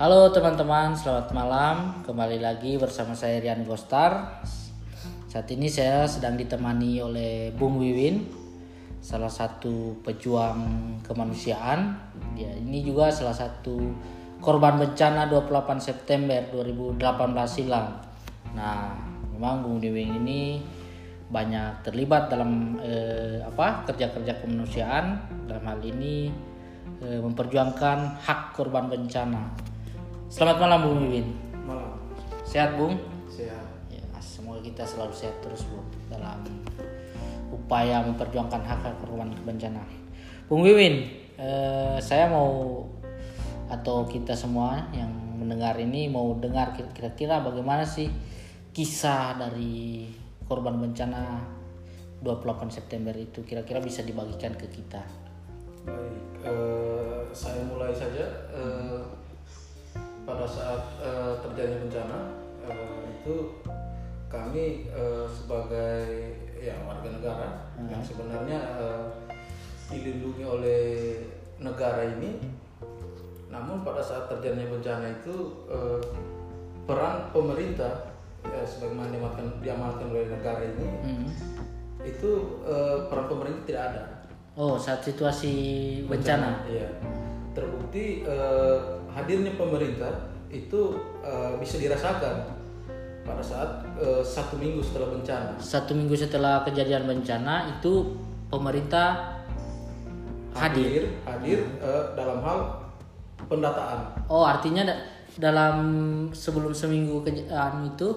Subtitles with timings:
[0.00, 2.00] Halo teman-teman, selamat malam.
[2.08, 4.40] Kembali lagi bersama saya Rian Gostar.
[5.28, 8.24] Saat ini saya sedang ditemani oleh Bung Wiwin,
[9.04, 12.00] salah satu pejuang kemanusiaan.
[12.32, 13.76] Dia ini juga salah satu
[14.40, 16.96] korban bencana 28 September 2018
[17.44, 18.00] silam.
[18.56, 18.96] Nah,
[19.36, 20.64] memang Bung Wiwin ini
[21.28, 26.32] banyak terlibat dalam eh, apa kerja-kerja kemanusiaan dalam hal ini
[27.04, 29.68] eh, memperjuangkan hak korban bencana.
[30.30, 31.26] Selamat malam Bung Wiwin.
[31.66, 31.98] Malam.
[32.46, 32.94] Sehat Bung?
[33.26, 33.66] Sehat.
[33.90, 36.46] Ya, semoga kita selalu sehat terus Bung dalam
[37.50, 39.82] upaya memperjuangkan hak hak korban bencana.
[40.46, 42.86] Bung Wiwin, eh, saya mau
[43.74, 45.10] atau kita semua yang
[45.42, 48.06] mendengar ini mau dengar kira-kira bagaimana sih
[48.70, 50.14] kisah dari
[50.46, 51.42] korban bencana
[52.22, 55.02] 28 September itu kira-kira bisa dibagikan ke kita.
[55.90, 58.30] Baik, eh, saya mulai saja.
[58.54, 59.19] Eh,
[60.24, 62.18] pada saat uh, terjadi bencana
[62.68, 63.60] uh, itu
[64.30, 67.88] kami uh, sebagai ya warga negara hmm.
[67.90, 69.04] yang sebenarnya uh,
[69.90, 70.84] dilindungi oleh
[71.58, 72.38] negara ini
[73.50, 75.98] namun pada saat terjadinya bencana itu uh,
[76.86, 78.14] peran pemerintah
[78.46, 81.28] ya, sebagaimana diamalkan, diamalkan oleh negara ini hmm.
[82.06, 84.04] itu uh, peran pemerintah tidak ada
[84.54, 85.54] oh saat situasi
[86.06, 86.88] bencana, bencana iya
[87.50, 92.58] terbukti uh, hadirnya pemerintah itu uh, bisa dirasakan
[93.22, 95.54] pada saat uh, satu minggu setelah bencana.
[95.60, 98.16] Satu minggu setelah kejadian bencana itu
[98.50, 99.38] pemerintah
[100.50, 102.58] hadir hadir, hadir uh, dalam hal
[103.46, 104.26] pendataan.
[104.26, 104.94] Oh artinya da
[105.38, 105.78] dalam
[106.34, 108.08] sebelum seminggu kejadian itu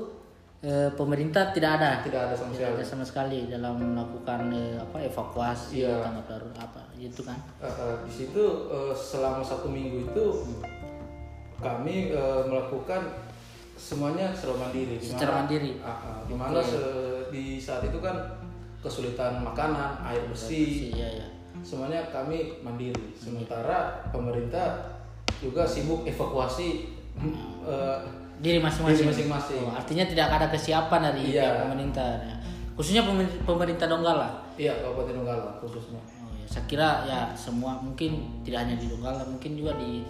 [0.65, 1.91] uh, pemerintah tidak ada.
[2.01, 2.81] Tidak ada sama tidak sekali.
[2.81, 6.01] ada sama sekali dalam melakukan uh, apa evakuasi iya.
[6.01, 7.37] tanggap darurat apa gitu kan?
[7.61, 10.25] Uh, uh, di situ uh, selama satu minggu itu
[11.63, 13.01] kami uh, melakukan
[13.79, 14.95] semuanya secara mandiri.
[14.99, 15.71] Secara mandiri.
[15.79, 17.31] Uh, uh, di mana okay.
[17.31, 18.15] di saat itu kan
[18.83, 21.27] kesulitan makanan, air bersih, bersih ya, ya.
[21.63, 23.15] semuanya kami mandiri.
[23.15, 24.99] Sementara pemerintah
[25.39, 26.91] juga sibuk evakuasi
[27.63, 28.03] uh,
[28.43, 29.63] diri masing-masing.
[29.63, 31.63] Oh, artinya tidak ada kesiapan dari iya.
[31.63, 32.19] pemerintah.
[32.19, 32.35] Ya.
[32.75, 33.07] Khususnya
[33.45, 34.29] pemerintah Donggala.
[34.59, 36.01] Iya, Kabupaten Donggala khususnya.
[36.25, 36.45] Oh, ya.
[36.49, 40.03] Saya kira ya semua mungkin tidak hanya di Donggala, mungkin juga di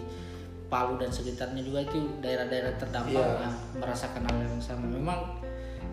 [0.72, 3.42] Palu dan sekitarnya juga itu daerah-daerah terdampak yeah.
[3.44, 4.86] yang merasakan hal yang sama.
[4.88, 5.18] Memang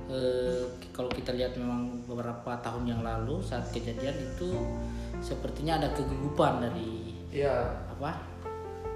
[0.09, 0.64] eh,
[0.96, 4.56] kalau kita lihat memang beberapa tahun yang lalu saat kejadian itu
[5.22, 7.68] sepertinya ada kegugupan dari yeah.
[7.92, 8.18] apa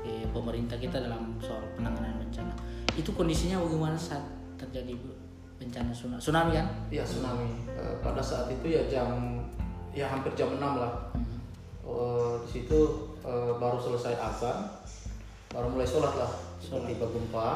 [0.07, 2.53] eh, pemerintah kita dalam soal penanganan bencana.
[2.95, 4.23] Itu kondisinya bagaimana saat
[4.55, 4.95] terjadi
[5.59, 6.67] bencana tsunami, tsunami kan?
[6.91, 7.49] Iya tsunami.
[7.75, 9.39] E, pada saat itu ya jam
[9.95, 10.93] ya hampir jam 6 lah.
[11.15, 11.39] Hmm.
[11.83, 11.95] E,
[12.45, 12.79] di situ
[13.23, 14.57] e, baru selesai azan
[15.55, 17.49] baru mulai sholat lah tiba gempa.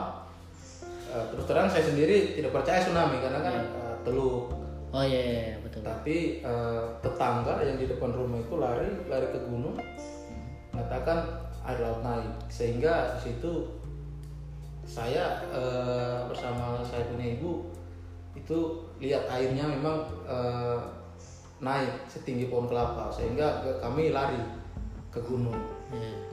[1.10, 3.82] Uh, terus terang saya sendiri tidak percaya tsunami karena kan yeah.
[3.84, 4.46] uh, teluk.
[4.90, 9.28] Oh iya, yeah, yeah, betul tapi uh, tetangga yang di depan rumah itu lari lari
[9.30, 9.78] ke gunung
[10.72, 11.28] mengatakan
[11.66, 12.30] air laut naik.
[12.48, 13.68] Sehingga di situ
[14.86, 17.68] saya uh, bersama saya punya ibu
[18.38, 20.78] itu lihat airnya memang uh,
[21.60, 23.10] naik setinggi pohon kelapa.
[23.10, 24.40] Sehingga kami lari
[25.10, 25.58] ke gunung.
[25.90, 26.29] Yeah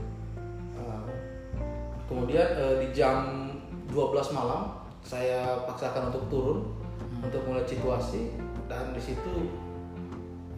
[2.07, 3.51] kemudian uh, di jam
[3.91, 7.27] 12 malam saya paksakan untuk turun hmm.
[7.27, 8.35] untuk melihat situasi
[8.67, 9.51] dan di situ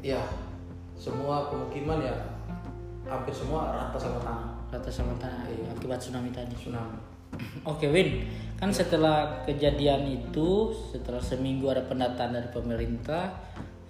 [0.00, 0.24] ya
[0.96, 2.16] semua pemukiman ya
[3.08, 4.48] hampir semua rata sama tanah.
[4.68, 5.68] Rata sama tanah iya.
[5.72, 6.52] akibat tsunami tadi.
[6.56, 6.98] Tsunami.
[7.72, 8.28] Oke Win.
[8.60, 13.32] Kan setelah kejadian itu setelah seminggu ada pendataan dari pemerintah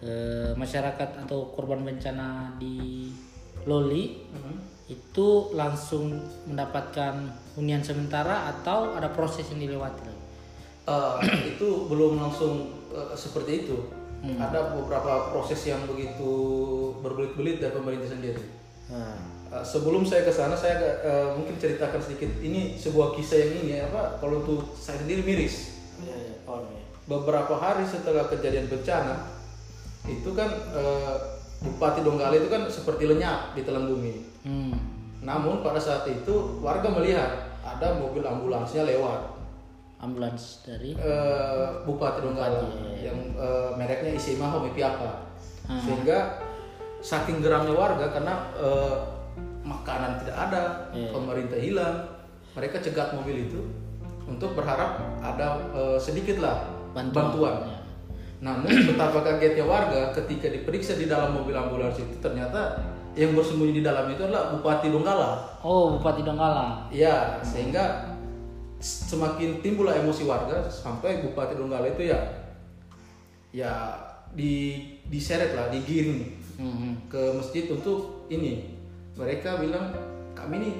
[0.04, 3.10] eh, masyarakat atau korban bencana di
[3.66, 6.16] Loli mm -hmm itu langsung
[6.48, 10.08] mendapatkan hunian sementara atau ada proses yang dilewati?
[10.88, 11.20] Uh,
[11.52, 13.76] itu belum langsung uh, seperti itu.
[14.24, 14.40] Hmm.
[14.40, 16.32] Ada beberapa proses yang begitu
[17.04, 18.42] berbelit-belit dari pemerintah sendiri.
[18.88, 19.20] Hmm.
[19.52, 22.32] Uh, sebelum saya ke sana, saya uh, mungkin ceritakan sedikit.
[22.40, 24.16] Ini sebuah kisah yang ini apa?
[24.18, 25.76] Kalau untuk saya sendiri miris.
[26.00, 26.34] Ya, ya.
[26.48, 26.82] Oh, ya.
[27.04, 29.36] Beberapa hari setelah kejadian bencana,
[30.08, 34.14] itu kan uh, Bupati Donggala itu kan seperti lenyap di telan bumi.
[34.46, 34.78] Hmm.
[35.18, 39.34] Namun pada saat itu warga melihat ada mobil ambulansnya lewat.
[39.98, 42.98] Ambulans dari uh, Bupati Donggala Bupati, ya, ya.
[43.10, 45.26] yang uh, mereknya Isima Homepiapa.
[45.66, 45.82] Hmm.
[45.82, 46.38] Sehingga
[47.02, 48.96] saking geramnya warga karena uh,
[49.66, 50.62] makanan tidak ada,
[50.94, 51.10] ya.
[51.10, 51.96] pemerintah hilang,
[52.54, 53.60] mereka cegat mobil itu
[54.30, 57.34] untuk berharap ada uh, sedikitlah bantuan.
[57.34, 57.56] bantuan.
[57.66, 57.77] Ya
[58.38, 62.78] namun betapa kagetnya warga ketika diperiksa di dalam mobil ambulans itu ternyata
[63.12, 65.42] yang bersembunyi di dalam itu adalah Bupati Donggala.
[65.58, 66.86] Oh, Bupati Donggala.
[66.88, 68.14] Iya, sehingga
[68.78, 72.20] semakin timbul emosi warga sampai Bupati Donggala itu ya
[73.50, 73.72] ya
[74.30, 76.90] di diseret lah digiring Hmm.
[77.06, 78.66] ke masjid untuk ini
[79.14, 79.94] mereka bilang
[80.34, 80.70] kami ini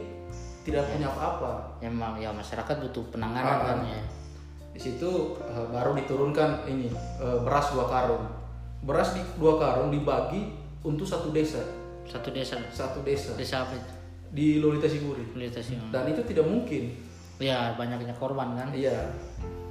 [0.60, 4.02] tidak punya apa-apa Ya, ma- ya masyarakat butuh penanganan Ah, kan ya.
[4.78, 5.10] Di situ
[5.40, 6.86] eh, baru diturunkan ini
[7.18, 8.22] eh, beras dua karung
[8.80, 11.58] beras di dua karung dibagi untuk satu desa
[12.06, 12.56] Satu desa.
[12.68, 13.90] satu desa Desa apa itu?
[14.30, 15.82] di Lolita Siguri Kualitasnya.
[15.90, 16.94] dan itu tidak mungkin
[17.38, 18.70] Ya banyaknya korban kan.
[18.70, 19.10] iya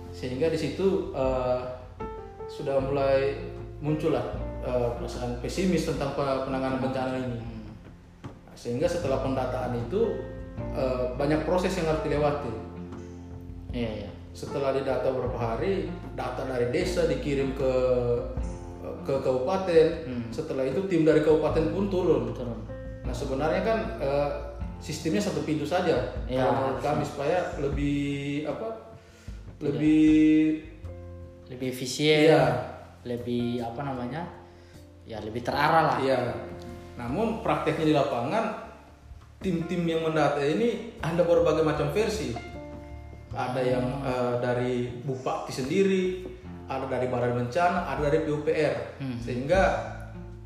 [0.09, 1.59] sehingga di situ eh,
[2.45, 3.39] sudah mulai
[3.77, 4.27] muncullah
[4.59, 7.63] eh, perasaan pesimis tentang pe- penanganan bencana ini Hmm.
[8.53, 10.19] sehingga setelah pendataan itu
[10.73, 12.51] eh, banyak proses yang harus dilewati
[13.69, 14.09] Iya iya.
[14.37, 17.73] Setelah didata beberapa hari data dari desa dikirim ke
[19.01, 20.23] ke kabupaten Hmm.
[20.29, 22.59] setelah itu tim dari kabupaten pun turun Turun.
[23.01, 24.29] nah sebenarnya kan eh,
[24.77, 27.97] sistemnya satu pintu saja Ya, kalau menurut kami supaya lebih
[28.45, 28.93] apa
[29.57, 30.61] lebih
[31.47, 32.27] Lebih efisien.
[32.29, 32.43] Iya.
[33.07, 34.27] Lebih apa namanya?
[35.07, 35.97] Ya lebih terarah lah.
[35.97, 36.19] iya
[36.93, 38.57] namun prakteknya di lapangan
[39.37, 42.33] tim-tim yang mendata ini ada berbagai macam versi
[43.31, 46.05] ada yang eh, dari bupati sendiri
[46.65, 49.17] ada dari badan bencana ada dari PUPR Hmm.
[49.17, 49.61] sehingga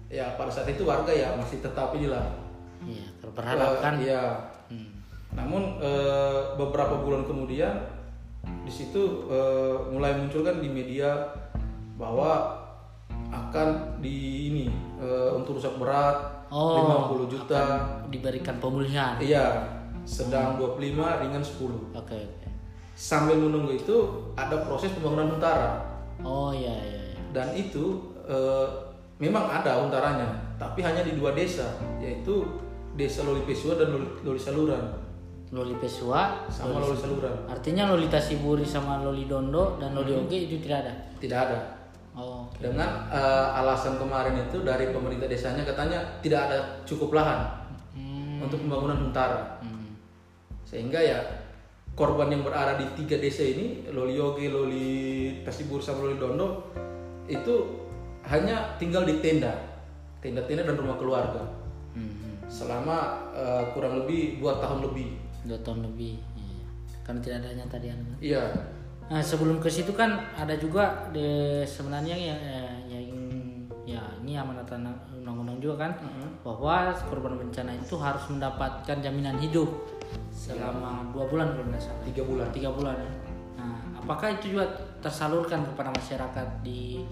[0.07, 2.25] ya pada saat itu warga ya masih tetap inilah
[2.81, 3.05] Iya.
[3.15, 3.93] kalau Berharap kan.
[3.95, 4.23] Eh, iya
[4.67, 4.89] Hmm.
[5.31, 7.73] namun eh, beberapa bulan kemudian
[8.61, 11.13] di situ eh, mulai muncul kan di media
[11.95, 12.57] bahwa
[13.29, 13.67] akan
[13.97, 14.15] di
[14.47, 14.65] ini
[14.97, 17.63] eh, untuk rusak berat Oh, 50 juta
[18.11, 19.15] Diberikan pemulihan.
[19.17, 19.63] iya
[20.03, 22.40] sedang 25 ringan 10 Oke oke.
[23.01, 23.97] Sambil menunggu itu
[24.37, 25.81] ada proses pembangunan huntara
[26.21, 27.01] Oh iya iya.
[27.09, 27.19] iya.
[27.33, 27.97] dan itu
[28.29, 28.67] eh,
[29.17, 30.29] memang ada huntaranya
[30.61, 31.65] tapi hanya di dua desa
[31.97, 32.45] yaitu
[32.93, 34.85] desa Loli Pesua dan Loli, Loli Saluran
[35.49, 40.29] Loli Pesua sama Loli Saluran Artinya Lolita Siburi sama Loli Dondo dan Loli Hmm.
[40.29, 40.93] Oge itu tidak ada.
[41.17, 41.59] tidak ada
[42.11, 42.43] Oh.
[42.45, 42.59] oke.
[42.59, 47.49] dengan eh, alasan kemarin itu dari pemerintah desanya katanya tidak ada cukup lahan
[47.97, 48.45] Hmm.
[48.45, 49.95] untuk pembangunan huntara Hmm.
[50.61, 51.17] sehingga ya
[51.95, 54.89] korban yang berada di tiga desa ini Loli Yoge, Loli
[55.43, 56.71] Tasibur sama Loli Dondo
[57.27, 57.55] itu
[58.27, 59.51] hanya tinggal di tenda
[60.21, 61.43] tenda-tenda dan rumah keluarga
[61.91, 62.07] Hmm.
[62.07, 62.47] hmm.
[62.47, 66.21] selama eh, kurang lebih dua tahun lebih Dua tahun lebih.
[66.37, 66.65] Iya.
[67.03, 68.15] Karena tidak adanya tadi anu.
[68.23, 68.45] iya
[69.11, 73.19] Nah, sebelum ke situ kan ada juga de, sebenarnya yang eh, yang
[73.83, 75.91] ya ini amanatan undang-undang juga kan
[76.47, 79.67] bahwa korban bencana itu harus mendapatkan jaminan hidup
[80.31, 82.03] selama dua bulan kalau tidak salah.
[82.03, 83.11] tiga bulan Tiga bulan ya.
[83.57, 84.65] Nah, apakah itu juga
[84.99, 87.05] tersalurkan kepada masyarakat di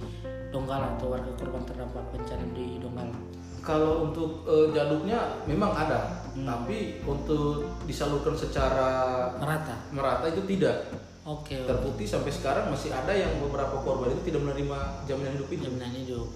[0.50, 3.14] Donggala atau warga korban terdampak bencana di Donggala?
[3.60, 8.88] kalau untuk eh, jalurnya memang ada tapi untuk disalurkan secara
[9.36, 9.76] Merata.
[9.92, 10.88] merata itu tidak
[11.28, 11.68] Oke.
[11.68, 15.92] terbukti sampai sekarang masih ada yang beberapa korban itu tidak menerima jaminan hidup itu Jaminan
[15.92, 16.28] hidup.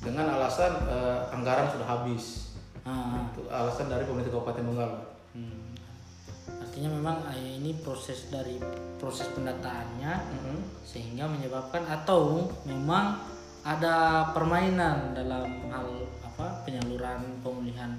[0.00, 2.24] dengan alasan eh, anggaran sudah habis
[2.86, 4.96] Ah, itu alasan dari pemerintah Kabupaten Donggala
[5.34, 5.74] hmm.
[6.76, 8.60] Artinya memang eh, ini proses dari
[9.00, 10.84] proses pendataannya Mhm.
[10.84, 13.16] sehingga menyebabkan atau memang
[13.64, 15.88] ada permainan dalam hal
[16.20, 17.96] apa penyaluran pemulihan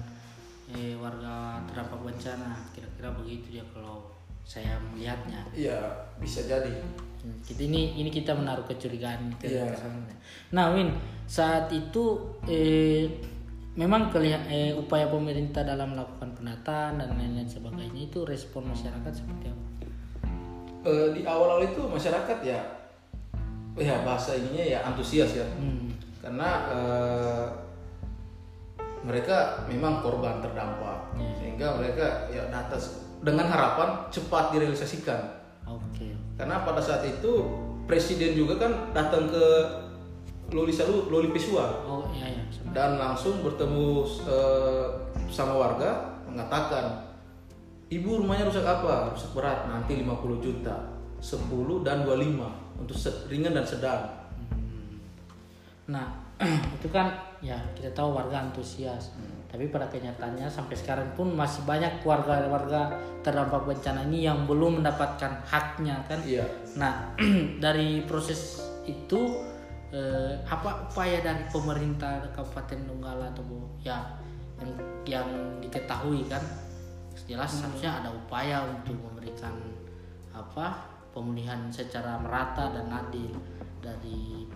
[0.70, 4.14] eh, warga terdampak bencana kira-kira begitu ya kalau
[4.46, 5.82] saya melihatnya iya
[6.14, 6.70] bisa jadi
[7.18, 9.74] Hmm, kita ini ini kita menaruh kecurigaan Iya.
[9.74, 10.14] sebenarnya.
[10.54, 10.94] Nah, Win,
[11.26, 12.14] saat itu
[12.46, 13.10] eh,
[13.78, 19.46] memang kelihat eh, upaya pemerintah dalam melakukan penataan dan lain-lain sebagainya itu respon masyarakat seperti
[19.54, 19.64] apa?
[20.82, 22.58] Eh, di awal-awal itu masyarakat ya
[23.78, 25.94] ya bahasa ininya ya antusias ya Hmm.
[26.18, 27.46] karena eh,
[29.06, 31.30] mereka memang korban terdampak Iya.
[31.38, 32.74] sehingga mereka ya data
[33.22, 35.22] dengan harapan cepat direalisasikan
[35.70, 36.18] Oke.
[36.34, 37.46] karena pada saat itu
[37.86, 39.44] presiden juga kan datang ke
[40.48, 42.42] Loli Salu Loli Pesua Oh iya ya.
[42.72, 44.86] dan langsung bertemu eh,
[45.28, 47.04] sama warga mengatakan
[47.88, 50.76] ibu rumahnya rusak apa rusak berat nanti 50 juta
[51.20, 52.96] 10 dan 25 untuk
[53.28, 54.02] ringan dan sedang
[55.88, 56.04] Nah,
[56.76, 57.08] itu kan
[57.40, 59.08] ya kita tahu warga antusias.
[59.48, 62.92] Tapi pada kenyataannya sampai sekarang pun masih banyak warga-warga
[63.24, 66.20] terdampak bencana ini yang belum mendapatkan haknya kan?
[66.28, 66.44] iya
[66.76, 67.16] Nah,
[67.64, 69.40] dari proses itu
[69.92, 73.44] eh, apa upaya dari pemerintah Kabupaten Donggala atau
[73.80, 73.98] ya
[74.58, 74.72] yang
[75.06, 75.28] yang
[75.62, 76.42] diketahui kan
[77.26, 79.54] jelas seharusnya ada upaya untuk memberikan
[80.34, 83.34] apa pemulihan secara merata dan adil
[83.82, 84.46] dari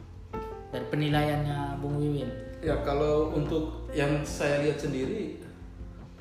[0.73, 2.31] dari penilaiannya Bung Wiwin.
[2.62, 5.43] ya kalau untuk yang saya lihat sendiri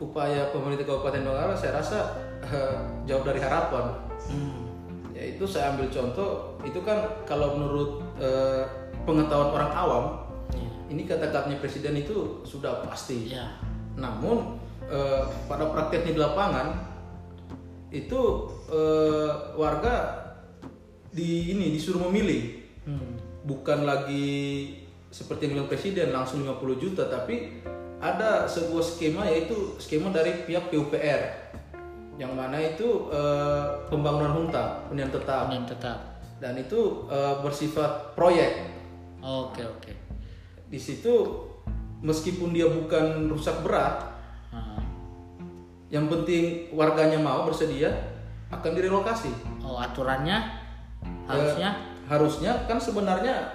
[0.01, 1.99] upaya pemerintah Kabupaten Donggala saya rasa
[2.45, 4.69] eh, jauh dari harapan Hmm.
[5.17, 8.63] yaitu saya ambil contoh itu kan kalau menurut eh,
[9.03, 10.05] pengetahuan orang awam
[10.51, 10.67] Ya.
[10.91, 13.31] ini kata-katanya presiden itu sudah pasti.
[13.31, 13.55] Ya.
[13.95, 16.67] Namun eh, pada prakteknya di lapangan
[17.87, 18.21] itu
[18.67, 19.95] eh, warga
[21.07, 23.13] di ini disuruh memilih Hmm.
[23.45, 24.73] bukan lagi
[25.07, 27.61] seperti yang bilang presiden langsung 50 juta tapi
[28.01, 31.21] ada sebuah skema yaitu skema dari pihak PUPR
[32.17, 35.97] yang mana itu eh, pembangunan hunta hunian tetap Hunian tetap.
[36.41, 38.80] dan itu eh, bersifat proyek
[39.21, 39.93] Oke oke.
[40.65, 41.13] di situ
[41.99, 44.07] meskipun dia bukan rusak berat
[44.49, 44.79] Ah.
[45.87, 47.91] yang penting warganya mau bersedia
[48.49, 50.41] akan direlokasi Oh aturannya
[51.23, 53.47] harusnya Eh, harusnya kan sebenarnya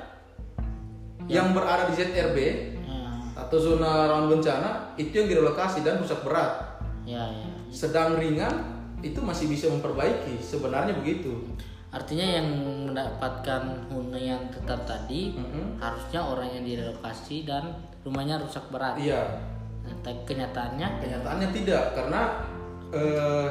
[1.27, 2.39] yang berada di ZRB
[2.87, 6.79] Ah, atau zona rawan bencana itu yang direlokasi dan rusak berat.
[7.03, 7.49] ya ya.
[7.69, 8.55] Sedang ringan
[8.99, 10.39] itu masih bisa memperbaiki.
[10.39, 11.35] Sebenarnya begitu.
[11.95, 12.47] Artinya yang
[12.91, 15.81] mendapatkan hunian tetap tadi Mhm.
[15.81, 18.99] harusnya orang yang direlokasi dan rumahnya rusak berat.
[18.99, 19.41] Iya.
[19.87, 22.21] Nah, tapi kenyataannya Kenyataannya tidak karena
[22.95, 23.49] eh,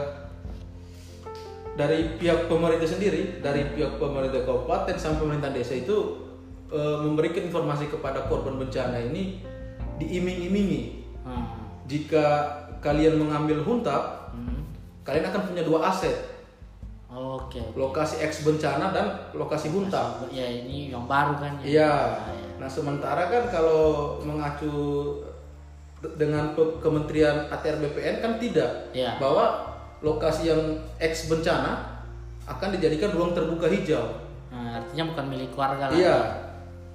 [1.76, 6.24] dari pihak pemerintah sendiri, dari pihak pemerintah kabupaten sampai pemerintah desa itu
[6.72, 9.40] eh, memberikan informasi kepada korban bencana ini
[10.00, 11.04] diiming-imingi.
[11.24, 11.46] hmm,
[11.86, 12.26] Jika
[12.82, 14.60] kalian mengambil huntap, hmm.
[15.06, 16.16] kalian akan punya dua aset,
[17.06, 17.62] Oke.
[17.74, 20.26] lokasi X bencana dan lokasi huntap.
[20.28, 21.66] Ya ini yang baru kan ya.
[21.86, 21.94] Iya.
[22.18, 22.48] Ah, ya.
[22.58, 24.74] Nah sementara kan kalau mengacu
[26.02, 29.16] de- dengan Kementerian ATR BPN kan tidak Iya.
[29.16, 29.70] bahwa
[30.02, 30.62] lokasi yang
[30.98, 32.02] X bencana
[32.46, 34.22] akan dijadikan ruang terbuka hijau.
[34.50, 35.96] Nah, artinya bukan milik warga lah.
[35.96, 36.18] Iya.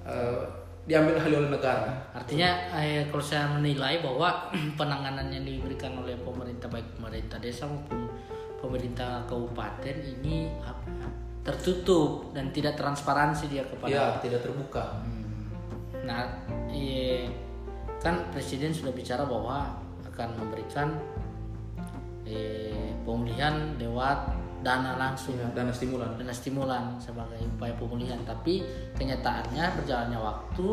[0.00, 0.42] Eh,
[0.86, 1.90] diambil alih oleh negara.
[2.10, 8.10] Artinya eh, kalau saya menilai bahwa penanganan yang diberikan oleh pemerintah baik pemerintah desa maupun
[8.60, 11.08] pemerintah kabupaten ini apa ya,
[11.40, 15.00] tertutup dan tidak transparansi dia kepada Iya, tidak terbuka.
[15.00, 15.48] Hmm.
[16.04, 17.28] Nah, eh,
[18.00, 20.88] kan presiden sudah bicara bahwa akan memberikan
[22.28, 26.10] eh, pemulihan lewat dana langsung Iya, dana stimulan.
[26.20, 28.60] dana stimulan sebagai upaya pemulihan tapi
[28.96, 30.66] kenyataannya berjalannya waktu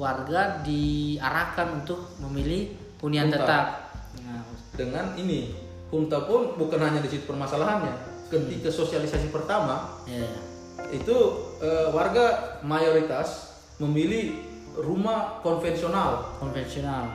[0.00, 3.92] warga diarahkan untuk memilih hunian tetap
[4.24, 4.44] nah,
[4.76, 5.52] Dengan ini,
[5.86, 7.94] Hunta pun bukan hanya di situ permasalahannya.
[8.26, 10.26] Ketika sosialisasi pertama, ya,
[10.90, 11.16] itu
[11.62, 14.42] eh, warga mayoritas memilih
[14.76, 16.36] rumah konvensional.
[16.42, 17.06] konvensional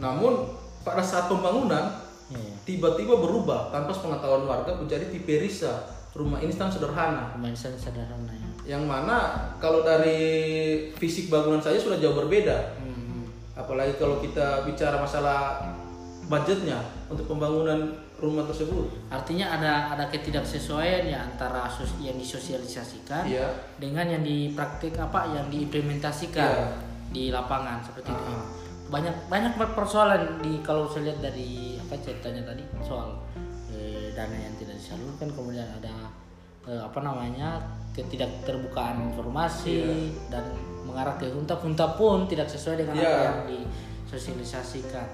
[0.00, 0.48] Namun
[0.86, 1.92] pada saat pembangunan
[2.32, 5.82] ya, tiba-tiba berubah tanpa pengetahuan warga menjadi tipe risa,
[6.16, 7.36] rumah instan sederhana.
[7.36, 9.18] pemain sederhana ya Yang mana
[9.58, 10.20] kalau dari
[10.96, 12.80] fisik bangunan saja sudah jauh berbeda.
[12.80, 13.28] Hmm,
[13.58, 15.60] Apalagi kalau kita bicara masalah
[16.30, 18.86] budgetnya untuk pembangunan rumah tersebut.
[19.08, 23.50] artinya ada ada ketidaksesuaian ya antara sos- yang disosialisasikan Iya.
[23.76, 26.66] dengan yang dipraktik apa yang diimplementasikan Iya.
[27.10, 28.46] di lapangan seperti itu Ah.
[28.88, 33.18] banyak banyak persoalan di kalau saya lihat dari apa ceritanya tadi soal
[33.68, 35.94] eh, dana yang tidak disalurkan kemudian ada
[36.64, 37.58] eh, apa namanya
[37.90, 39.82] ketidakterbukaan informasi
[40.28, 40.44] dan
[40.82, 43.18] mengarah ke hunta hunta pun tidak sesuai dengan apa Iya.
[43.24, 45.06] yang disosialisasikan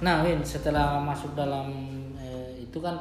[0.00, 1.68] nah Win setelah masuk dalam
[2.16, 2.96] eh, itu kan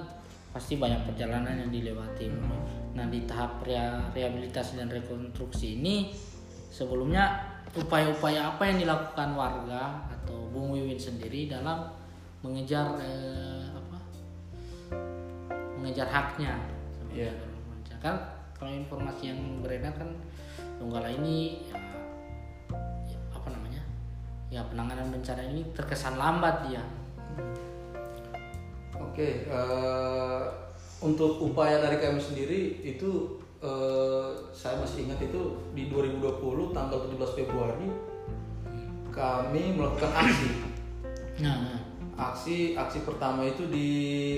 [0.51, 2.27] pasti banyak perjalanan yang dilewati
[2.97, 6.11] nah di tahap rehabilitasi dan rekonstruksi ini
[6.73, 7.39] sebelumnya
[7.77, 11.87] upaya-upaya apa yang dilakukan warga atau Bung Wiwin sendiri dalam
[12.43, 13.97] mengejar eh, apa
[15.79, 16.57] mengejar haknya
[17.09, 17.33] Iya.
[17.33, 17.97] bencana.
[18.05, 18.15] kan
[18.53, 20.13] kalau informasi yang beredar kan
[20.79, 21.75] Donggala ini ya,
[24.49, 26.81] ya penanganan bencana ini terkesan lambat dia
[29.19, 30.43] Oke, eh,
[31.03, 37.43] untuk upaya dari kami sendiri itu eh, saya masih ingat itu di 2020 tanggal 17
[37.43, 37.91] Februari
[39.11, 40.49] kami melakukan aksi.
[41.43, 41.75] nah
[42.15, 43.87] Aksi aksi pertama itu di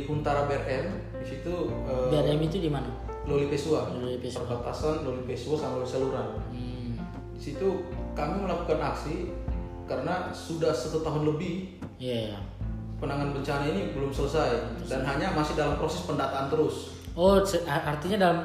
[0.09, 1.53] Huntara BRM, di situ
[1.85, 2.89] eh, BRM itu di mana
[3.29, 4.49] Loli Pesua, Loli Pesua.
[4.49, 6.41] perbatasan Loli Pesua sama Loli Saluran.
[6.49, 6.93] hmm.
[7.37, 7.85] Di situ
[8.17, 9.29] kami melakukan aksi
[9.91, 12.39] karena sudah satu tahun lebih Iya, iya.
[12.95, 16.95] penanganan bencana ini belum selesai dan hanya masih dalam proses pendataan terus.
[17.11, 18.39] Oh, artinya dalam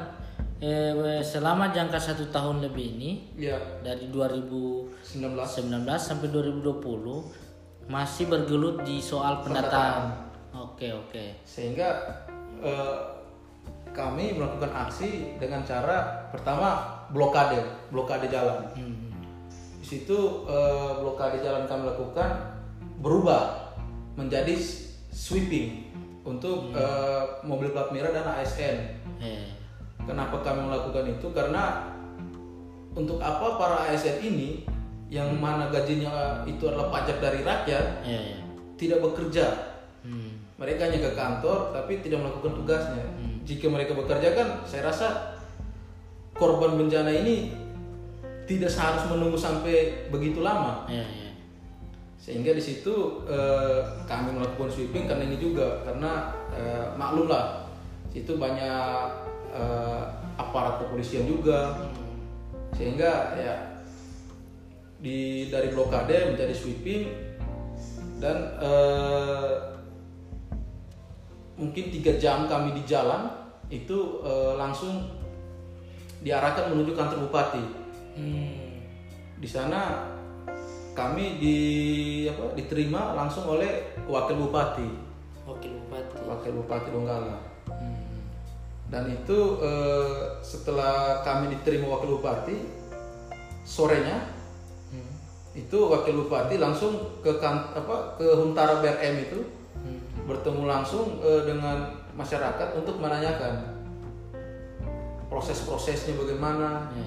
[0.59, 8.83] eh, selama jangka satu tahun lebih ini Ya, dari 2019 19 sampai 2020 masih bergelut
[8.83, 10.27] di soal pendataan.
[10.51, 11.47] Oke oke.
[11.47, 11.87] sehingga
[12.59, 12.97] eh,
[13.95, 18.67] kami melakukan aksi dengan cara pertama blokade, blokade jalan.
[18.75, 19.06] Hmm.
[19.87, 22.59] Situ eh, blokade jalan kami lakukan
[22.99, 23.71] berubah
[24.19, 24.59] menjadi
[25.07, 25.87] sweeping
[26.27, 28.77] untuk eh, mobil plat merah dan ASN.
[29.23, 29.47] Eh,
[30.03, 31.27] Kenapa kami melakukan itu?
[31.31, 31.87] Karena
[32.95, 34.63] untuk apa para ASN ini
[35.07, 38.37] yang mana gajinya itu adalah pajak dari rakyat Iya, iya.
[38.75, 39.45] tidak bekerja.
[40.03, 40.43] Hmm.
[40.59, 43.03] Mereka hanya ke kantor tapi tidak melakukan tugasnya.
[43.47, 45.07] Jika mereka bekerja kan saya rasa
[46.35, 47.51] korban bencana ini
[48.47, 50.87] tidak seharus menunggu sampai begitu lama.
[50.87, 51.31] Iya, iya.
[52.17, 57.67] Sehingga di situ eh, kami melakukan sweeping karena ini juga karena eh, maklum lah
[58.17, 59.05] situ banyak
[59.53, 60.03] eh,
[60.39, 61.85] aparat kepolisian juga
[62.73, 63.55] sehingga ya
[64.97, 67.13] di dari blokade menjadi sweeping
[68.17, 69.53] dan eh,
[71.57, 73.29] mungkin tiga jam kami di jalan
[73.69, 75.13] itu eh, langsung
[76.25, 77.76] diarahkan menuju kantor bupati
[78.17, 78.81] Hmm.
[79.37, 80.09] di sana
[80.91, 81.57] kami di
[82.25, 85.05] apa diterima langsung oleh wakil bupati
[85.45, 86.15] Wakil Bupati.
[86.25, 87.37] wakil bupati Donggala
[87.69, 88.25] Hmm.
[88.89, 92.57] dan itu eh, setelah kami diterima wakil bupati
[93.61, 94.25] sorenya
[94.89, 95.13] Hmm.
[95.53, 99.39] itu wakil bupati langsung ke kan, apa ke Huntara BRM itu
[99.77, 100.01] Hmm.
[100.25, 103.77] bertemu langsung eh, dengan masyarakat untuk menanyakan
[105.27, 107.05] proses-prosesnya bagaimana iya.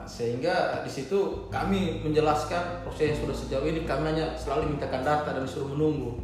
[0.00, 5.00] Nah, sehingga di situ kami menjelaskan proses yang sudah sejauh ini kami hanya selalu mintakan
[5.00, 6.16] data dan disuruh menunggu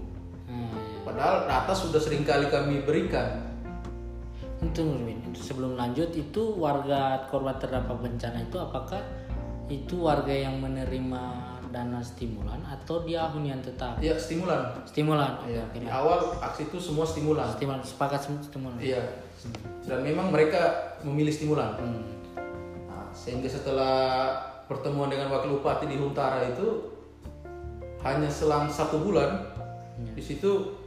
[0.46, 1.04] Hmm, iya.
[1.04, 3.44] padahal data sudah sering kali kami berikan
[4.56, 9.04] Itu Nurmin, itu sebelum lanjut itu warga korban terdampak bencana itu apakah
[9.66, 11.22] itu warga yang menerima
[11.68, 14.00] dana stimulan atau dia hunian tetap?
[14.00, 15.36] ya stimulan Stimulan.
[15.44, 18.80] ya, Oke, di awal aksi itu semua stimulan Stimulan sepakat sem- stimulan.
[18.80, 19.04] iya
[19.84, 22.15] dan memang mereka memilih stimulan Hmm.
[23.26, 23.94] Sehingga setelah
[24.64, 26.94] pertemuan dengan wakil bupati di Huntara itu
[28.00, 29.42] hanya selang satu bulan
[30.14, 30.78] di situ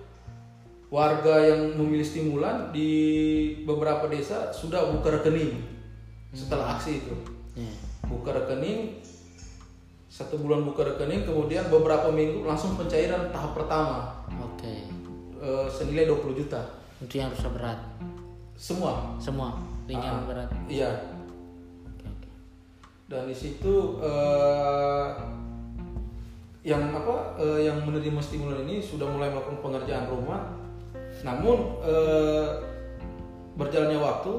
[0.88, 2.92] warga yang memilih stimulan di
[3.62, 5.60] beberapa desa sudah buka rekening
[6.32, 7.14] setelah aksi itu
[7.56, 7.74] Iya.
[8.06, 9.04] buka rekening
[10.08, 14.86] satu bulan buka rekening kemudian beberapa minggu langsung pencairan tahap pertama Oke.
[15.36, 16.62] eh, senilai 20 juta
[17.00, 17.80] Itu yang rusak berat.
[18.54, 20.26] semua Semua ringan Ah.
[20.26, 20.50] berat.
[20.68, 20.90] iya.
[23.10, 25.08] Dan di situ eh,
[26.62, 30.54] yang apa eh, yang menerima stimulan ini sudah mulai melakukan pengerjaan rumah
[31.26, 32.48] namun eh,
[33.58, 34.34] berjalannya waktu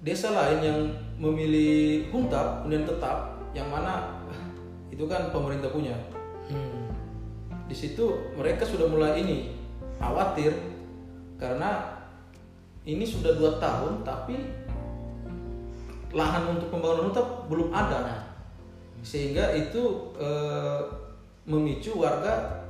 [0.00, 0.78] desa lain yang
[1.18, 4.22] memilih huntap kemudian tetap yang mana
[4.94, 5.94] itu kan pemerintah punya
[6.46, 6.86] Hmm.
[7.66, 8.06] di situ
[8.38, 9.50] mereka sudah mulai ini
[9.98, 10.54] khawatir
[11.42, 11.98] karena
[12.86, 14.38] ini sudah dua tahun tapi
[16.16, 18.24] lahan untuk pembangunan hutan belum ada
[19.04, 20.80] sehingga itu eh,
[21.44, 22.64] memicu warga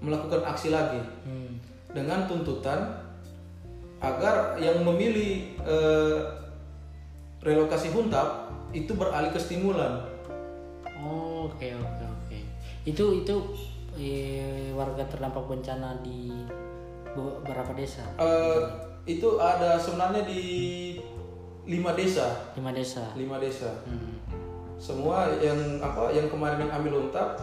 [0.00, 1.58] melakukan aksi lagi Hmm.
[1.92, 3.02] dengan tuntutan
[3.98, 6.18] agar yang memilih eh,
[7.42, 10.08] relokasi huntap itu beralih ke stimulan
[11.02, 12.38] Oh, oke oke oke.
[12.86, 13.34] Itu itu
[13.98, 16.30] eh, warga terdampak bencana di
[17.10, 18.06] beberapa desa.
[18.22, 18.58] Eh,
[19.04, 20.42] itu ada sebenarnya di
[21.64, 23.04] lima desa Lima desa.
[23.14, 24.18] lima desa Hmm.
[24.76, 27.38] semua yang apa yang kemarin yang ambil untab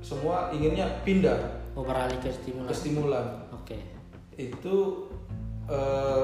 [0.00, 1.38] semua inginnya pindah
[1.70, 2.66] Oh, beralih ke stimulan.
[2.66, 3.78] ke stimulan Oke.
[4.34, 5.06] itu
[5.66, 6.22] eh,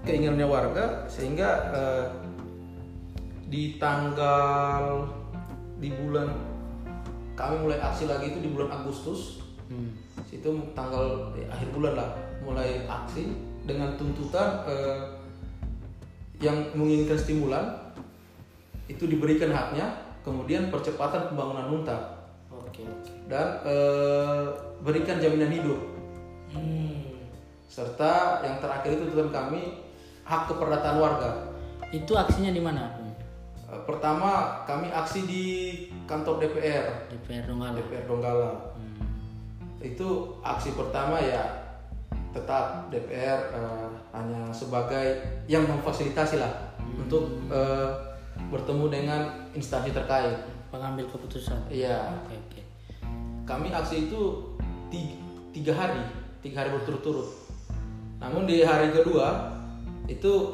[0.00, 2.04] keinginannya warga sehingga eh,
[3.44, 5.04] di tanggal
[5.76, 6.32] di bulan
[7.34, 9.92] kami mulai aksi lagi itu di bulan Agustus Hmm.
[10.32, 12.08] itu tanggal eh, akhir bulan lah
[12.40, 15.17] mulai aksi dengan tuntutan eh,
[16.38, 17.64] yang menginginkan stimulan
[18.86, 19.90] itu diberikan haknya
[20.22, 21.98] kemudian percepatan pembangunan unta
[22.48, 22.86] Oke
[23.28, 24.44] dan eh,
[24.80, 25.80] berikan jaminan hidup
[26.48, 27.28] Hmm.
[27.68, 29.84] serta yang terakhir itu tuntutan kami
[30.24, 31.30] hak keperdataan warga
[31.92, 32.88] Itu aksinya di mana?
[33.68, 35.44] Eh, pertama kami aksi di
[36.08, 37.76] kantor DPR DPR Donggala.
[37.76, 39.04] DPR Donggala Hmm.
[39.84, 40.08] itu
[40.40, 41.68] aksi pertama ya
[42.32, 47.90] tetap DPR eh, hanya sebagai yang memfasilitasi lah untuk eh,
[48.50, 49.20] bertemu dengan
[49.54, 50.34] instansi terkait.
[50.68, 51.56] Pengambil keputusan.
[51.72, 52.60] Iya, Oke oke.
[53.48, 54.20] kami aksi itu
[54.92, 55.16] ti-
[55.56, 56.04] tiga hari,
[56.44, 57.24] tiga hari berturut-turut.
[58.20, 59.54] Namun di hari kedua
[60.04, 60.52] itu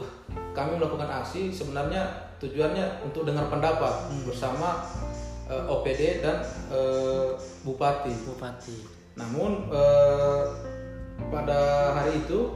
[0.55, 2.07] kami melakukan aksi sebenarnya
[2.39, 4.87] tujuannya untuk dengar pendapat bersama
[5.51, 7.35] eh, OPD dan eh,
[7.67, 8.15] Bupati.
[8.31, 8.77] Bupati.
[9.19, 10.43] Namun eh,
[11.31, 12.55] pada hari itu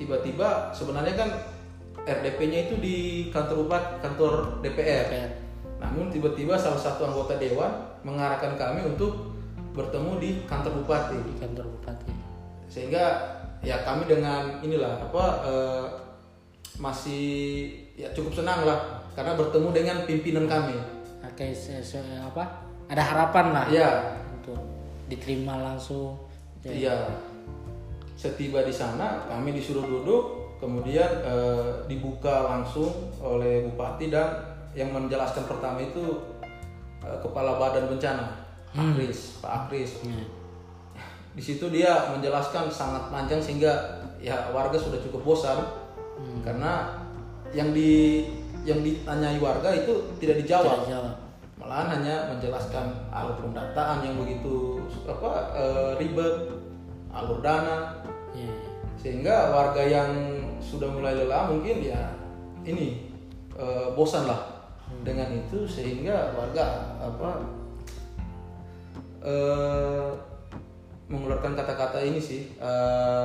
[0.00, 1.30] tiba-tiba sebenarnya kan
[2.00, 2.96] RDP-nya itu di
[3.28, 4.32] kantor bupati, kantor
[4.64, 5.04] DPR.
[5.06, 5.30] DPR.
[5.80, 7.68] Namun tiba-tiba salah satu anggota dewan
[8.00, 9.36] mengarahkan kami untuk
[9.76, 11.16] bertemu di kantor bupati.
[11.20, 12.12] Di kantor bupati.
[12.72, 13.04] Sehingga
[13.60, 15.84] ya kami dengan inilah apa eh,
[16.80, 17.24] masih
[17.92, 20.76] ya cukup senang lah karena bertemu dengan pimpinan kami.
[21.20, 22.64] Oke, se- se- apa?
[22.88, 23.90] Ada harapan lah Iya,
[24.34, 24.58] untuk
[25.06, 26.16] diterima langsung.
[26.64, 27.06] iya.
[28.20, 34.44] Setiba di sana kami disuruh duduk, kemudian eh, dibuka langsung oleh bupati dan
[34.76, 36.20] yang menjelaskan pertama itu
[37.00, 38.44] eh, kepala badan bencana,
[38.76, 40.04] Pak Kris, Pak Kris.
[40.04, 40.20] Ya.
[41.32, 45.64] Di situ dia menjelaskan sangat panjang sehingga ya warga sudah cukup bosan
[46.44, 47.00] karena
[47.56, 48.28] yang di
[48.68, 50.84] yang ditanyai warga itu tidak dijawab.
[50.84, 51.16] Tidak jawab.
[51.56, 56.59] Malahan hanya menjelaskan alur pendataan yang begitu apa eh, ribet,
[57.10, 57.98] alur dana
[58.30, 58.46] Ya.
[58.94, 60.10] sehingga warga yang
[60.62, 62.14] sudah mulai lelah mungkin ya
[62.62, 63.10] ini
[63.58, 64.70] eh, bosan lah
[65.02, 67.42] dengan itu sehingga warga apa
[69.18, 70.08] eh,
[71.10, 73.24] mengeluarkan kata-kata ini sih eh,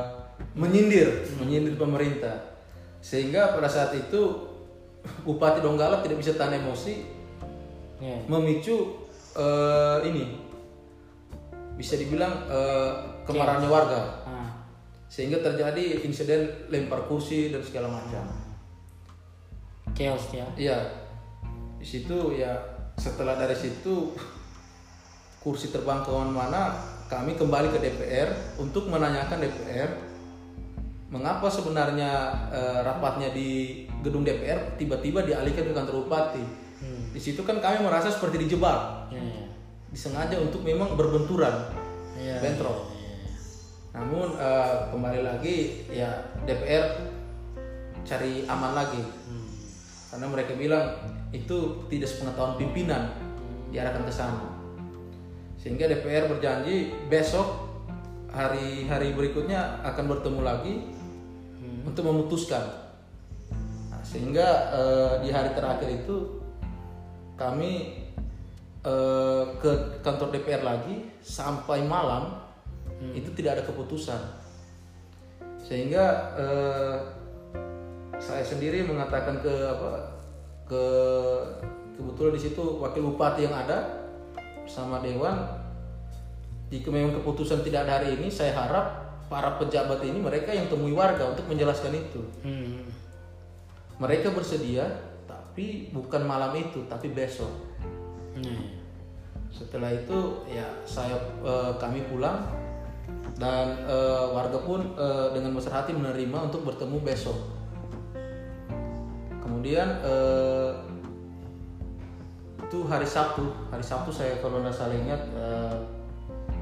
[0.58, 2.58] menyindir menyindir pemerintah
[3.06, 4.52] sehingga pada saat itu
[5.22, 7.14] Bupati Donggala tidak bisa tahan emosi
[7.96, 8.18] Ya.
[8.28, 9.06] memicu
[9.38, 10.36] eh, ini
[11.78, 12.92] bisa dibilang eh,
[13.26, 14.50] kemarahannya warga Ah.
[15.10, 18.24] sehingga terjadi insiden lempar kursi dan segala macam.
[19.96, 20.46] Chaos ya.
[20.58, 20.78] Iya,
[21.80, 22.52] di situ ya
[22.96, 24.16] setelah dari situ
[25.40, 26.74] kursi terbang ke mana
[27.06, 29.90] kami kembali ke DPR untuk menanyakan DPR
[31.14, 32.12] mengapa sebenarnya
[32.50, 36.44] eh, rapatnya di gedung DPR tiba-tiba dialihkan ke kantor bupati.
[36.82, 37.14] Hmm.
[37.14, 39.46] Di situ kan kami merasa seperti dijebak, Ya, ya.
[39.94, 41.72] disengaja untuk memang berbenturan,
[42.20, 42.95] Ya, bentrok.
[43.96, 46.12] Namun eh, kembali lagi ya
[46.44, 47.16] DPR
[48.06, 49.50] cari aman lagi Hmm.
[50.14, 50.86] karena mereka bilang
[51.34, 53.10] itu tidak sepengetahuan pimpinan
[53.74, 54.46] diarahkan ke sana.
[55.58, 57.66] Sehingga DPR berjanji besok
[58.30, 60.76] hari-hari berikutnya akan bertemu lagi
[61.58, 61.88] Hmm.
[61.88, 62.62] untuk memutuskan.
[63.90, 66.44] Nah, sehingga eh, di hari terakhir itu
[67.40, 68.04] kami
[68.86, 69.72] eh, ke
[70.06, 72.45] kantor DPR lagi sampai malam
[73.14, 74.22] itu tidak ada keputusan.
[75.66, 76.04] Sehingga
[76.38, 76.98] eh,
[78.20, 79.92] saya sendiri mengatakan ke apa
[80.66, 80.84] ke
[81.96, 84.08] kebetulan di situ wakil bupati yang ada
[84.66, 85.46] bersama dewan
[86.74, 90.94] jika memang keputusan tidak ada hari ini saya harap para pejabat ini mereka yang temui
[90.94, 92.90] warga untuk menjelaskan itu Hmm.
[94.02, 94.86] mereka bersedia
[95.30, 97.52] tapi bukan malam itu tapi besok
[98.42, 98.58] ya.
[99.54, 102.42] setelah itu ya saya eh, kami pulang
[103.36, 107.36] dan eh, warga pun eh, dengan besar hati menerima untuk bertemu besok.
[109.44, 110.72] Kemudian eh,
[112.66, 113.46] itu hari Sabtu.
[113.70, 115.22] Hari Sabtu saya kalau tidak salah ingat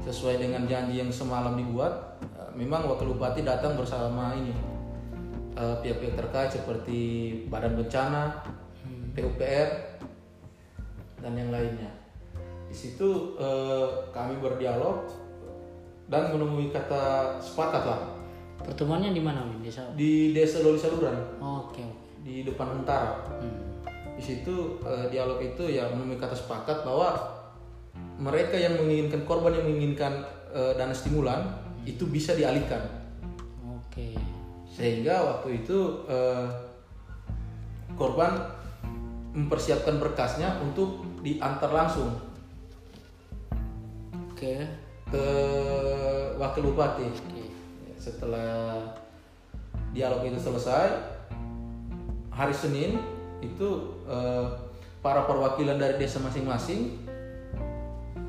[0.04, 2.20] sesuai dengan janji yang semalam dibuat
[2.52, 4.52] memang wakil bupati datang bersama ini
[5.56, 7.00] pihak-pihak terkait seperti
[7.48, 8.44] badan bencana
[9.16, 9.68] PUPR
[11.24, 11.88] dan yang lainnya.
[12.68, 15.23] Di situ eh, kami berdialog
[16.06, 18.00] dan menemui kata sepakat lah
[18.64, 19.60] Pertemuannya di mana, Min?
[19.60, 19.84] Desa?
[19.92, 21.84] di desa Loli Saluran Oke, oke.
[22.24, 23.82] di depan Huntara Hmm.
[24.14, 27.12] di situ eh, dialog itu ya menemui kata sepakat bahwa
[28.14, 31.44] mereka yang menginginkan korban yang menginginkan eh, dana stimulan
[31.84, 32.80] itu bisa dialihkan
[33.66, 34.14] Oke.
[34.70, 36.46] sehingga waktu itu eh,
[37.94, 38.38] korban
[39.34, 42.14] mempersiapkan berkasnya untuk diantar langsung
[44.30, 44.83] Oke.
[45.14, 45.26] Ke
[46.42, 47.06] wakil bupati.
[47.94, 48.82] Setelah
[49.94, 50.90] dialog itu selesai
[52.34, 52.98] hari Senin
[53.38, 54.44] itu eh,
[54.98, 56.98] para perwakilan dari desa masing-masing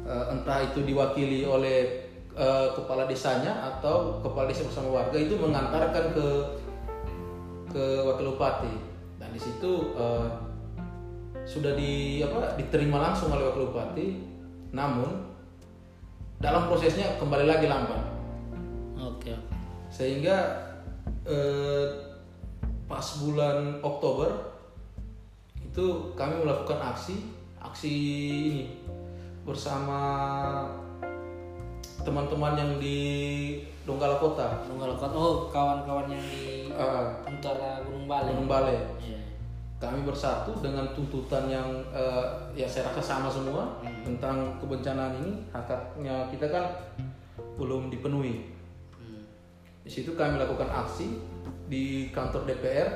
[0.05, 2.05] eh, entah itu diwakili oleh
[2.37, 6.27] eh, kepala desanya atau kepala desa bersama warga itu mengantarkan ke
[7.73, 8.73] ke wakil bupati.
[9.17, 10.27] Dan di situ eh,
[11.49, 14.07] sudah di apa diterima langsung oleh wakil bupati.
[14.69, 15.34] Namun
[16.39, 18.01] dalam prosesnya kembali lagi lamban
[18.95, 19.31] Oke.
[19.31, 19.33] oke.
[19.89, 20.35] sehingga
[21.25, 21.85] eh,
[22.85, 24.29] pas bulan Oktober
[25.57, 27.15] itu kami melakukan aksi
[27.59, 27.93] aksi
[28.53, 28.63] ini
[29.43, 29.99] bersama
[32.05, 32.99] teman-teman yang di
[33.85, 35.13] Donggala Kota Donggala Kota.
[35.13, 38.29] Oh, kawan-kawan yang di eh, utara Gunung Bale.
[38.33, 39.14] Gunung Balai Iya.
[39.87, 44.01] Kami bersatu dengan tuntutan yang eh, ya saya rasa sama semua Hmm.
[44.05, 46.65] tentang kebencanaan ini haknya kita kan
[47.55, 48.51] belum dipenuhi
[48.97, 49.23] Hmm.
[49.85, 51.19] Di situ kami lakukan aksi
[51.69, 52.89] di kantor DPR.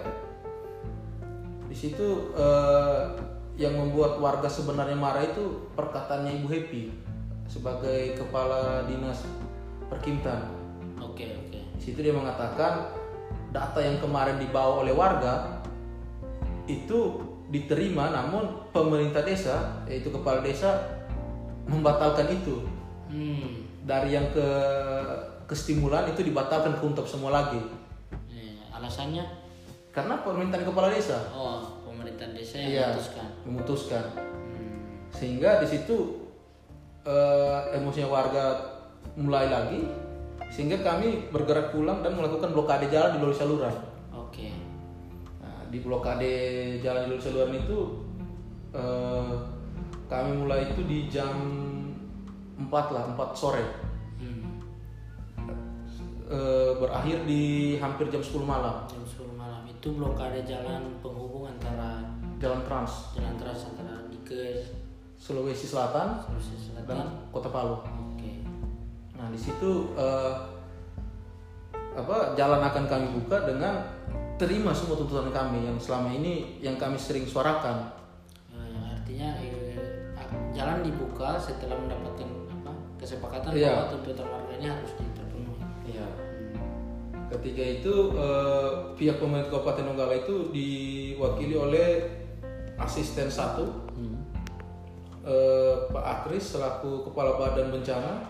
[1.70, 3.02] Di situ eh,
[3.60, 6.84] yang membuat warga sebenarnya marah itu perkataannya Ibu Happy
[7.46, 9.26] sebagai kepala dinas
[9.90, 10.48] Perkintan.
[11.02, 11.60] Oke, oke.
[11.78, 12.94] Di situ dia mengatakan
[13.50, 15.59] data yang kemarin dibawa oleh warga
[16.70, 17.00] itu
[17.50, 20.78] diterima namun pemerintah desa yaitu kepala desa
[21.66, 22.62] membatalkan itu
[23.10, 23.66] Hmm.
[23.90, 24.46] dari yang ke
[25.44, 27.58] kestimulan itu dibatalkan ke untuk semua lagi
[28.30, 29.26] Eh, alasannya?
[29.90, 33.28] karena permintaan kepala desa Oh, pemerintah desa yang Iya, memutuskan.
[33.44, 34.78] memutuskan Hmm.
[35.10, 35.98] sehingga di situ
[37.02, 38.46] eh, emosinya warga
[39.18, 39.82] mulai lagi
[40.54, 43.74] sehingga kami bergerak pulang dan melakukan blokade jalan di Loli Saluran.
[45.70, 46.34] Di blokade
[46.82, 47.80] jalan Loli Saluran itu
[48.74, 49.34] eh,
[50.10, 51.34] kami mulai itu di jam
[52.58, 53.66] 4 lah, 4 sore.
[54.18, 54.62] Hmm.
[56.30, 58.90] Eh, berakhir di hampir jam 10 malam.
[58.90, 64.64] Jam 10 malam itu blokade jalan penghubung antara Jalan Trans jalan trans antara di ke
[65.20, 67.08] Sulawesi Selatan Sulawesi dan Selatan.
[67.36, 67.84] Kota Palu.
[67.84, 68.40] Oke.
[69.20, 70.34] Nah di situ eh,
[72.00, 73.84] apa jalan akan kami buka dengan
[74.40, 77.92] terima semua tuntutan kami yang selama ini yang kami sering suarakan.
[78.56, 79.76] Eh, artinya eh,
[80.56, 83.76] jalan dibuka setelah mendapatkan apa kesepakatan Iya.
[83.76, 85.60] bahwa tuntutan warga ini harus terpenuhi.
[85.86, 86.08] Iya.
[86.08, 87.28] Hmm.
[87.36, 91.88] Ketika itu eh, pihak pemerintah Kabupaten Donggala itu diwakili oleh
[92.80, 94.24] asisten satu Hmm.
[95.28, 98.24] eh, Pak Akris selaku kepala badan bencana,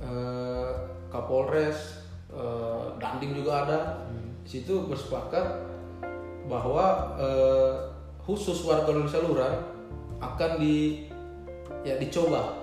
[0.00, 0.70] eh,
[1.12, 2.00] Kapolres,
[2.32, 3.80] eh, Dandim juga ada.
[4.46, 5.42] Di situ bersepakat
[6.46, 7.72] bahwa eh,
[8.22, 9.58] khusus warga Luli Saluran
[10.22, 11.02] akan di
[11.82, 12.54] ya dicoba.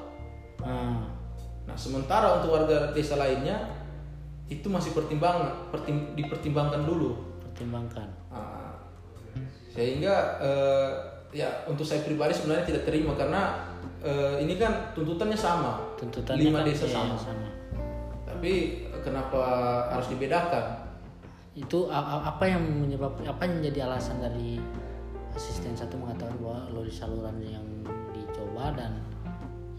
[0.64, 1.04] Ah,
[1.64, 3.56] Nah sementara untuk warga desa lainnya
[4.48, 7.16] itu masih pertimbangan, pertim- dipertimbangkan dulu.
[7.44, 8.08] pertimbangkan.
[8.32, 8.76] Nah,
[9.72, 10.90] sehingga eh,
[11.34, 13.64] ya untuk saya pribadi sebenarnya tidak terima karena
[14.04, 17.16] eh, ini kan tuntutannya sama Tuntutannya lima kan desa iya, sama.
[17.18, 17.48] sama.
[18.28, 19.42] tapi kenapa
[19.90, 20.83] harus dibedakan
[21.54, 24.58] Itu apa yang menyebab apa yang menjadi alasan dari
[25.34, 27.66] asisten satu mengatakan bahwa lori saluran yang
[28.14, 28.98] dicoba dan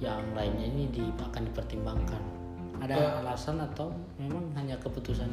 [0.03, 2.23] yang lainnya ini di, akan dipertimbangkan.
[2.83, 3.11] Ada Eh.
[3.23, 5.31] alasan atau memang hanya keputusan?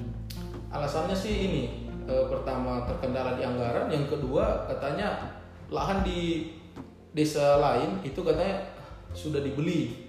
[0.72, 1.64] alasannya sih ini
[2.08, 5.36] eh, pertama terkendala di anggaran yang kedua katanya
[5.68, 6.48] lahan di
[7.12, 8.72] desa lain itu katanya
[9.12, 10.01] sudah dibeli.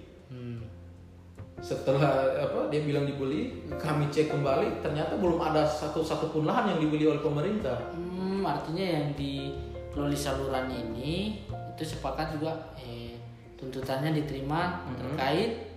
[1.63, 6.79] Setelah apa dia bilang dibeli kami cek kembali ternyata belum ada satu satupun lahan yang
[6.83, 7.79] dibeli oleh pemerintah.
[7.95, 9.55] Hmm, artinya yang di
[9.95, 13.15] loli saluran ini itu sepakat juga eh,
[13.55, 15.73] tuntutannya diterima terkait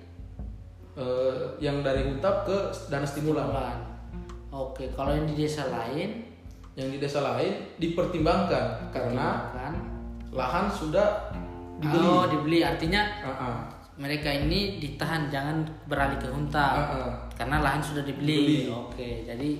[0.96, 2.56] Eh, yang dari huntap ke
[2.88, 3.44] dana stimulan.
[3.52, 3.78] Stimulan.
[4.48, 6.24] Oke, kalau yang di desa lain?
[6.72, 9.76] Yang di desa lain dipertimbangkan karena kan
[10.32, 11.28] lahan sudah
[11.84, 12.00] dibeli.
[12.00, 13.56] Oh, dibeli artinya Ah, ah.
[13.96, 15.56] Mereka ini ditahan jangan
[15.86, 17.10] beralih ke hunta Ah, ah.
[17.32, 18.36] karena lahan sudah dibeli.
[18.36, 18.60] Dibeli.
[18.68, 19.50] Oke, jadi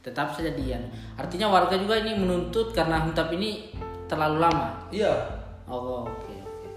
[0.00, 0.80] tetap saja dian.
[1.14, 3.70] Artinya warga juga ini menuntut karena huntap ini
[4.04, 4.88] terlalu lama.
[4.88, 5.12] iya
[5.64, 6.68] Oh, oke oke.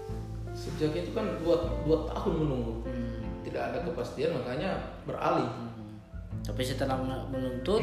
[0.52, 3.20] sejak itu kan dua, dua tahun menunggu Hmm.
[3.42, 4.70] tidak ada kepastian makanya
[5.02, 5.72] beralih Hmm.
[6.42, 7.82] Tapi setelah men- menuntut,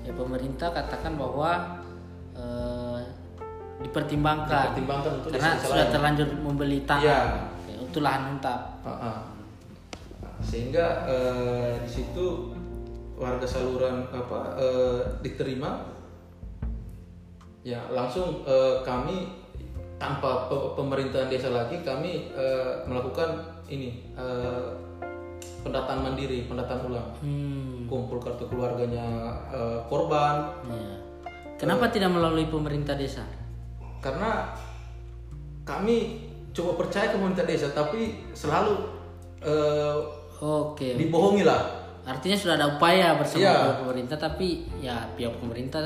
[0.00, 1.80] ya pemerintah katakan bahwa
[2.32, 3.00] eh,
[3.78, 7.20] dipertimbangkan, dipertimbangkan untuk karena sudah terlanjur membeli tanah Iya.
[7.96, 8.60] Untuk lahan huntap.
[8.84, 9.18] Ah, ah.
[10.44, 12.52] sehingga eh, di situ
[13.16, 15.80] warga saluran apa eh, diterima
[17.64, 19.32] ya langsung eh, kami
[19.96, 24.76] tanpa pe- pemerintahan desa lagi kami eh, melakukan ini eh,
[25.64, 27.88] pendataan mandiri pendataan ulang Hmm.
[27.88, 31.00] kumpul kartu keluarganya eh, korban ya.
[31.56, 33.24] Kenapa tidak melalui pemerintah desa?
[34.04, 34.52] karena
[35.64, 36.25] kami
[36.56, 38.72] coba percaya ke pemerintah desa tapi selalu
[39.44, 39.96] eh,
[40.40, 40.96] Oke.
[40.96, 43.54] dibohongi lah Artinya sudah ada upaya bersama Iya.
[43.58, 45.82] pihak pemerintah tapi ya pihak pemerintah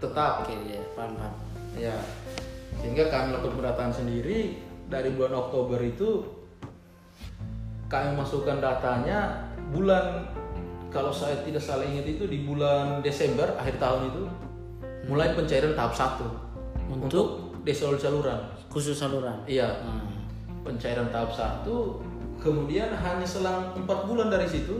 [0.00, 1.34] tetap oke ya paham paham.
[1.76, 1.94] ya
[2.80, 4.56] sehingga kami lakukan pendataan sendiri
[4.88, 6.24] dari bulan Oktober itu
[7.86, 10.26] kami masukkan datanya bulan
[10.88, 14.22] kalau saya tidak salah ingat itu di bulan Desember akhir tahun itu
[15.04, 16.24] mulai pencairan tahap satu
[16.88, 18.40] Untuk desa Ulu saluran
[18.74, 19.38] khusus saluran.
[19.46, 20.10] iya Hmm.
[20.60, 22.02] pencairan tahap satu
[22.36, 24.74] kemudian hanya selang empat bulan dari situ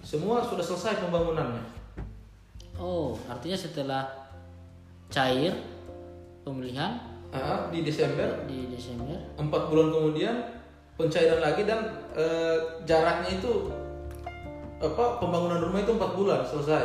[0.00, 1.78] semua sudah selesai pembangunannya
[2.76, 4.04] Oh, artinya setelah
[5.06, 5.48] cair
[6.42, 10.36] pemilihan Ah, di Desember di Desember empat bulan kemudian
[10.94, 13.68] pencairan lagi dan eh, jaraknya itu
[14.76, 16.84] apa pembangunan rumah itu empat bulan selesai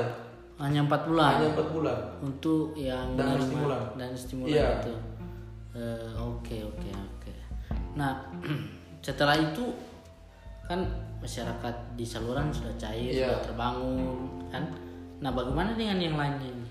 [0.58, 3.84] hanya empat bulan hanya empat bulan untuk yang Dan stimulan.
[3.96, 4.68] dan stimulan Iya.
[4.80, 4.94] itu.
[5.72, 7.34] Eh, Oke oke oke.
[7.96, 8.20] Nah
[9.06, 9.72] setelah itu
[10.68, 10.84] kan
[11.20, 13.28] masyarakat di saluran sudah cair Iya.
[13.28, 14.18] sudah terbangun
[14.52, 14.64] kan.
[15.20, 16.68] Nah bagaimana dengan yang lainnya ini?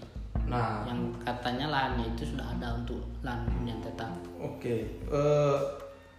[0.50, 4.10] Nah, yang katanya lahannya itu sudah ada untuk lahan hunian tetap.
[4.34, 5.56] Oke, eh,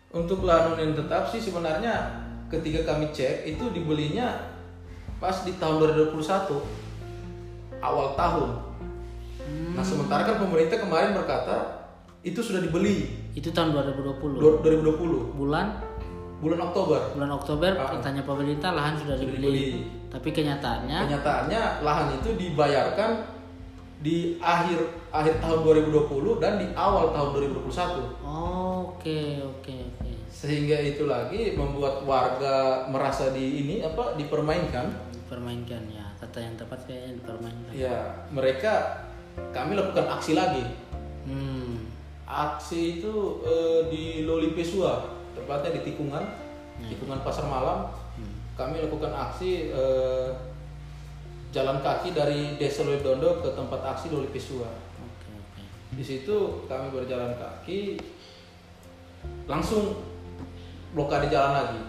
[0.08, 2.08] untuk lahan hunian tetap sih sebenarnya
[2.48, 4.40] ketika kami cek itu dibelinya
[5.20, 6.64] pas di tahun 2021
[7.84, 8.50] awal tahun.
[9.76, 11.81] Nah sementara kan pemerintah kemarin berkata
[12.22, 14.38] itu sudah dibeli Itu tahun 2020.
[14.38, 15.74] du- 2020 Bulan
[16.38, 17.00] bulan Oktober.
[17.14, 17.90] bulan Oktober Ah.
[17.92, 19.46] katanya pemerintah lahan sudah Sudah dibeli.
[19.46, 19.70] dibeli.
[20.08, 23.12] Tapi kenyataannya Kenyataannya lahan itu dibayarkan
[24.02, 28.02] di akhir akhir tahun 2020 dan di awal tahun 2021.
[28.26, 30.12] Oke, oke, oke.
[30.28, 34.90] Sehingga itu lagi membuat warga merasa di ini apa dipermainkan.
[35.14, 36.06] Dipermainkan ya.
[36.18, 37.72] Kata yang tepat kayaknya dipermainkan.
[37.72, 39.06] Ya, mereka
[39.54, 40.66] kami lakukan aksi lagi.
[41.24, 41.91] Hmm.
[42.32, 45.04] Aksi itu eh, di Loli Pesua,
[45.36, 46.24] tepatnya di Tikungan,
[46.80, 47.92] Tikungan Pasar Malam.
[48.56, 50.32] Kami lakukan aksi eh,
[51.52, 54.72] jalan kaki dari Desa Lolidondo ke tempat aksi Loli Pesua.
[55.04, 55.36] Oke.
[56.00, 58.00] Di situ kami berjalan kaki,
[59.44, 60.00] langsung
[60.96, 61.82] blokade jalan lagi.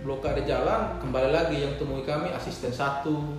[0.00, 3.36] Blokade jalan kembali lagi yang temui kami asisten satu,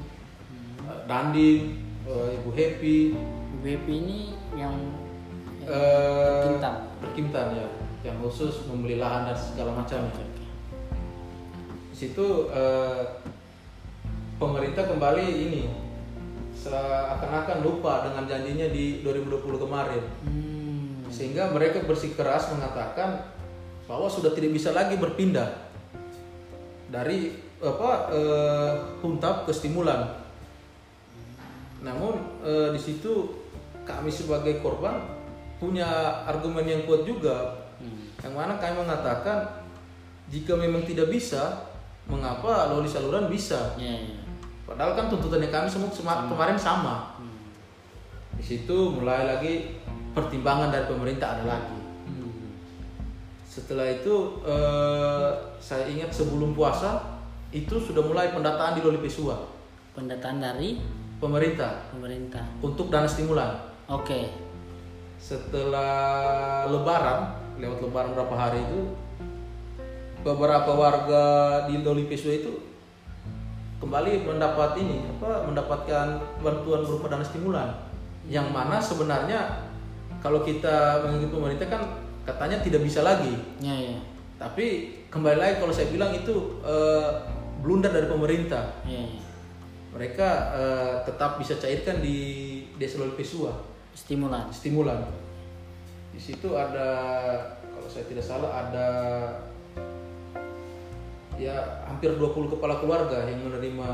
[0.84, 3.16] eh, Danding, eh, Ibu Happy,
[3.64, 4.74] BP ini yang
[5.64, 6.76] eh, Berkintan.
[7.00, 7.68] berkintan ya,
[8.08, 10.10] yang khusus membeli lahan dan segala macam.
[10.12, 10.26] Oke.
[11.94, 13.02] Di situ eh,
[14.42, 15.64] pemerintah kembali ini
[16.58, 20.04] seakan-akan lupa dengan janjinya di 2020 kemarin.
[20.26, 20.62] Hmm.
[21.12, 23.20] sehingga mereka bersikeras mengatakan
[23.84, 25.68] bahwa sudah tidak bisa lagi berpindah
[26.88, 30.24] dari apa eh, huntap ke stimulan.
[31.84, 32.16] Namun
[32.48, 33.41] eh, di situ
[33.84, 35.02] kami sebagai korban
[35.58, 35.86] punya
[36.26, 38.14] argumen yang kuat juga, Hmm.
[38.22, 39.46] yang mana kami mengatakan
[40.30, 41.70] jika memang tidak bisa,
[42.06, 43.74] mengapa loli saluran bisa?
[43.78, 44.22] Ya, ya.
[44.66, 47.18] Padahal kan tuntutannya kami semua sema- kemarin sama.
[47.18, 47.52] Hmm.
[48.38, 49.78] Di situ mulai lagi
[50.14, 51.78] pertimbangan dari pemerintah ada lagi.
[52.10, 52.58] Hmm.
[53.46, 55.30] Setelah itu eh,
[55.62, 59.36] saya ingat sebelum puasa itu sudah mulai pendataan di Loli Pesua
[59.92, 60.80] Pendataan dari
[61.20, 62.48] pemerintah pemerintah.
[62.64, 63.71] untuk dana stimulan.
[63.88, 64.30] Oke.
[65.22, 68.94] Setelah Lebaran, lewat Lebaran berapa hari itu
[70.22, 71.24] beberapa warga
[71.70, 72.54] di Loli Pesua itu
[73.82, 77.74] kembali mendapat ini apa mendapatkan bantuan berupa dana stimulan
[78.30, 79.66] yang mana sebenarnya
[80.22, 81.82] kalau kita mengikuti pemerintah kan
[82.22, 83.98] katanya tidak bisa lagi Ya, ya.
[84.42, 86.34] Tapi kembali lagi kalau saya bilang itu
[86.66, 87.10] eh,
[87.62, 88.74] blunder dari pemerintah.
[88.90, 89.22] Ya, ya.
[89.94, 92.18] Mereka eh, tetap bisa cairkan di
[92.82, 93.54] Desa Loli Pesua
[93.92, 94.48] Stimulan.
[94.52, 95.00] stimulan.
[96.12, 96.90] Di situ ada
[97.72, 98.88] kalau saya tidak salah ada
[101.36, 103.90] ya hampir 20 kepala keluarga yang menerima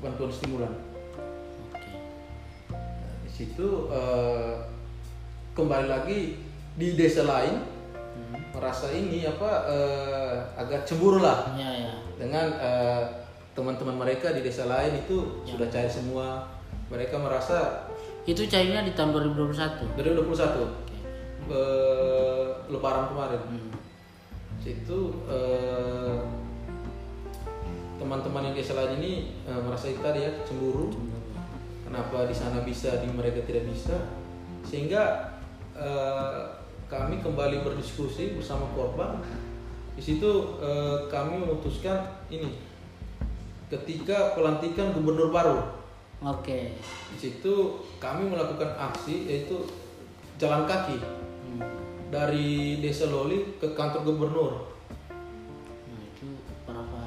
[0.00, 0.72] bantuan stimulan.
[1.68, 1.92] Oke.
[2.72, 4.52] Nah, di situ eh,
[5.52, 6.40] kembali lagi
[6.76, 7.74] di desa lain
[8.16, 8.32] Hmm.
[8.56, 11.92] merasa ini apa eh, agak cemburu lah Ya, ya.
[12.16, 13.04] dengan eh,
[13.52, 16.48] teman-teman mereka di desa lain itu sudah cair semua
[16.88, 17.84] mereka merasa
[18.26, 19.94] Itu cairnya di tahun 2021.
[19.94, 20.98] 2021 Oke.
[21.54, 23.38] eh, lebaran kemarin.
[23.46, 23.70] Hmm.
[24.58, 26.18] situ eh,
[28.02, 30.90] teman-teman yang desa lain ini eh, merasa itu tadi ya cemburu.
[31.86, 33.94] Kenapa di sana bisa di mereka tidak bisa?
[34.66, 35.30] Sehingga
[35.78, 36.42] eh,
[36.90, 39.22] kami kembali berdiskusi bersama korban.
[39.94, 42.58] Di situ eh, kami memutuskan ini.
[43.70, 45.85] Ketika pelantikan gubernur baru
[46.18, 46.72] Oke.
[47.06, 47.54] di situ
[47.96, 49.56] kami melakukan aksi yaitu
[50.36, 50.96] jalan kaki
[51.46, 51.62] Hmm.
[52.08, 54.52] dari desa Loli ke kantor gubernur
[55.86, 56.26] Nah, itu
[56.64, 57.00] berapa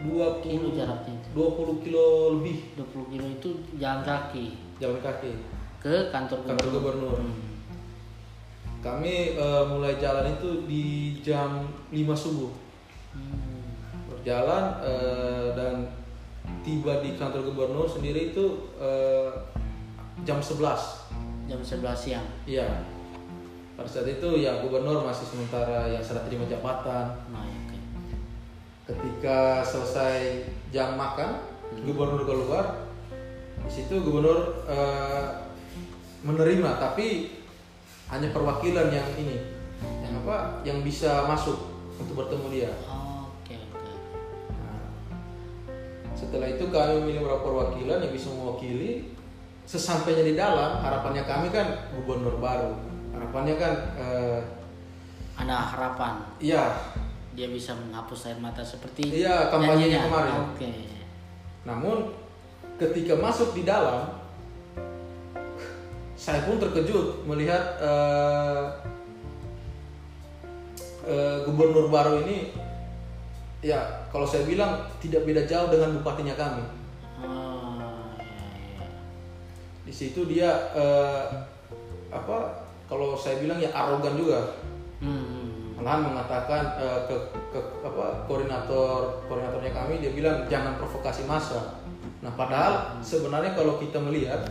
[0.00, 1.28] 20 kilo jaraknya itu?
[1.36, 2.04] 20 kilo
[2.38, 5.32] lebih 20 kilo itu jalan kaki jalan kaki
[5.78, 7.12] ke kantor kantor gubernur.
[7.12, 7.50] gubernur Hmm.
[8.80, 10.84] kami eh, mulai jalan itu di
[11.20, 12.50] jam 5 subuh
[13.12, 13.68] Hmm.
[14.08, 15.84] berjalan eh, dan
[16.62, 19.30] tiba di kantor gubernur sendiri itu eh,
[20.22, 20.58] jam 11
[21.50, 22.26] Jam 11 siang.
[22.46, 22.86] iya.
[23.74, 27.18] Pada saat itu ya gubernur masih sementara yang serah terima jabatan.
[27.34, 27.78] Nah, ya, oke.
[28.94, 31.42] ketika selesai jam makan
[31.82, 32.88] gubernur keluar.
[33.62, 35.42] Di situ gubernur eh,
[36.22, 37.34] menerima tapi
[38.10, 39.36] hanya perwakilan yang ini
[39.82, 41.58] yang apa yang bisa masuk
[41.98, 42.70] untuk bertemu dia
[46.22, 49.10] setelah itu kami memilih beberapa perwakilan yang bisa mewakili
[49.62, 52.78] sesampainya di dalam harapannya kami kan gubernur baru
[53.10, 54.40] harapannya kan eh,
[55.34, 56.70] Ada harapan iya
[57.32, 60.02] dia bisa menghapus air mata seperti Iya, kampanyenya janjinya.
[60.06, 60.34] kemarin.
[60.46, 60.70] Oke.
[61.62, 61.96] namun
[62.76, 64.20] ketika masuk di dalam
[66.14, 68.62] saya pun terkejut melihat eh,
[71.04, 72.54] eh, gubernur baru ini
[73.62, 73.78] ya
[74.10, 76.62] kalau saya bilang tidak beda jauh dengan bupatinya kami
[77.22, 78.86] Ah, ya, ya.
[79.86, 81.22] di situ dia eh,
[82.10, 84.58] apa kalau saya bilang ya arogan juga
[85.02, 85.74] Hmm.
[85.74, 87.14] malahan mengatakan eh, ke,
[87.50, 91.82] ke apa koordinator koordinatornya kami dia bilang jangan provokasi massa
[92.22, 94.42] nah padahal sebenarnya kalau kita melihat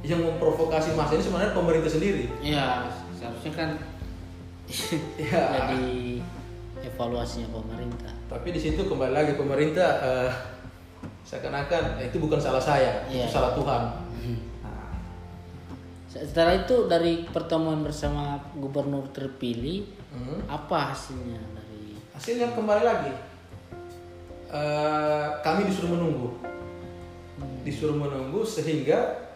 [0.00, 3.70] yang memprovokasi massa ini sebenarnya pemerintah sendiri Ya, seharusnya kan
[5.20, 5.84] ya jadi
[6.80, 8.14] evaluasinya pemerintah.
[8.30, 10.30] Tapi di situ kembali lagi pemerintah eh,
[11.26, 13.26] seakan-akan eh, itu bukan salah saya Iya.
[13.26, 13.82] itu salah Tuhan.
[14.62, 14.94] Nah,
[16.06, 19.82] Setelah itu dari pertemuan bersama gubernur terpilih,
[20.14, 20.46] hmm.
[20.46, 23.12] apa hasilnya dari hasilnya kembali lagi.
[24.50, 26.28] Eh, kami disuruh menunggu.
[27.66, 29.26] Disuruh menunggu sehingga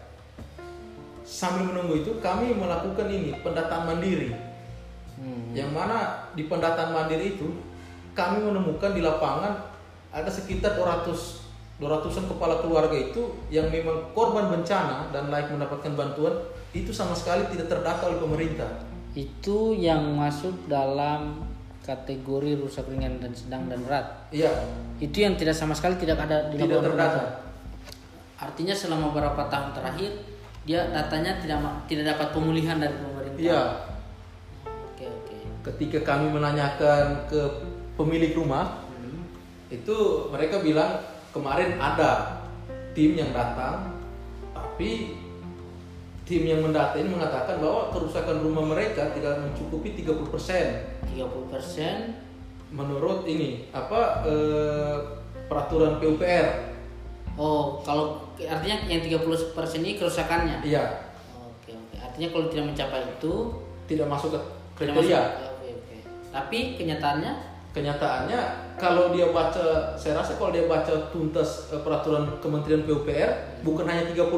[1.27, 4.31] sambil menunggu itu kami melakukan ini pendataan mandiri.
[5.15, 5.55] Hmm.
[5.55, 7.47] yang mana di pendataan mandiri itu
[8.15, 9.59] kami menemukan di lapangan
[10.09, 11.45] ada sekitar 200
[11.75, 16.31] 200-an kepala keluarga itu yang memang korban bencana dan layak mendapatkan bantuan
[16.71, 18.71] itu sama sekali tidak terdata oleh pemerintah.
[19.11, 21.43] itu yang masuk dalam
[21.83, 24.27] kategori rusak ringan dan sedang dan berat.
[24.31, 24.51] Iya,
[24.99, 27.19] Itu yang tidak sama sekali tidak ada di tidak terdata.
[27.19, 27.27] pemerintah.
[28.35, 30.11] Artinya selama beberapa tahun terakhir
[30.67, 33.39] dia datanya tidak tidak dapat pemulihan dari pemerintah.
[33.39, 33.61] Iya,
[34.91, 35.37] Oke oke.
[35.71, 37.39] ketika kami menanyakan ke
[37.95, 39.27] pemilik rumah Hmm.
[39.67, 39.97] itu
[40.29, 40.99] mereka bilang
[41.31, 42.41] kemarin ada
[42.91, 43.95] tim yang datang
[44.51, 45.19] tapi
[46.25, 52.17] tim yang mendata ini mengatakan bahwa kerusakan rumah mereka tidak mencukupi 30% 30 persen.
[52.71, 54.95] menurut ini apa eh,
[55.45, 56.47] peraturan PUPR
[57.35, 60.63] Oh kalau artinya yang 30 persen ini kerusakannya.
[60.63, 61.95] iya Oke oke.
[61.99, 63.33] Artinya kalau tidak mencapai itu
[63.85, 64.39] tidak masuk ke
[64.79, 65.03] tidak masuk.
[65.03, 65.21] kriteria
[65.51, 65.95] Oke oke.
[66.31, 67.31] Tapi kenyataannya
[67.75, 68.39] kenyataannya
[68.79, 74.07] kalau dia baca saya rasa kalau dia baca tuntas eh, peraturan Kementerian PUPR bukan hanya
[74.15, 74.31] 30%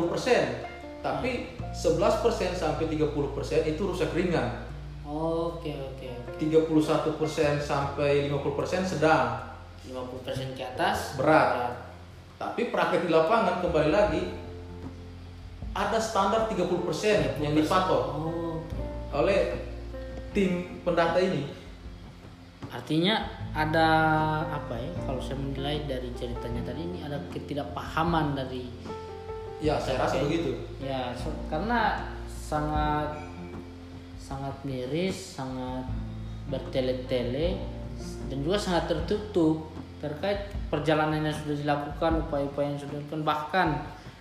[1.05, 4.65] tapi 11% sampai 30% itu rusak ringan.
[5.05, 6.41] Oke oke oke.
[6.41, 9.47] 31% sampai 50% sedang.
[9.87, 11.85] 50 persen ke atas berat.
[12.37, 14.21] tapi praktek di lapangan kembali lagi
[15.73, 18.61] ada standar 30% yang dipatok Oh,
[19.09, 19.57] oleh
[20.37, 21.56] tim pendata ini
[22.67, 23.23] Artinya
[23.55, 23.87] ada
[24.47, 24.91] apa ya?
[25.07, 28.67] Kalau saya menilai dari ceritanya tadi ini ada ketidakpahaman dari
[29.57, 33.17] ya saya rasa begitu ya so- karena sangat
[34.21, 35.87] sangat miris, sangat
[36.51, 37.57] bertele-tele
[38.29, 43.69] dan juga sangat tertutup terkait perjalanan yang sudah dilakukan, upaya-upaya yang sudah dilakukan bahkan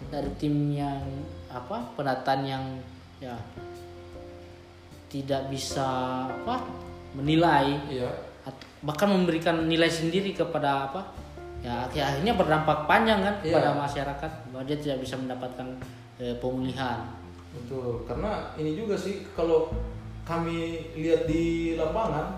[0.09, 1.05] dari tim yang
[1.53, 2.65] apa penataan yang
[3.21, 3.37] ya
[5.13, 5.85] tidak bisa
[6.29, 6.65] apa
[7.17, 8.09] menilai iya
[8.81, 11.01] bahkan memberikan nilai sendiri kepada apa
[11.59, 13.55] ya akhir- akhirnya berdampak panjang kan Iya.
[13.55, 15.67] pada masyarakat bahwa dia tidak bisa mendapatkan
[16.17, 17.01] eh, pemulihan
[17.53, 19.73] Betul, karena ini juga sih kalau
[20.23, 20.59] kami
[20.95, 22.37] lihat di lapangan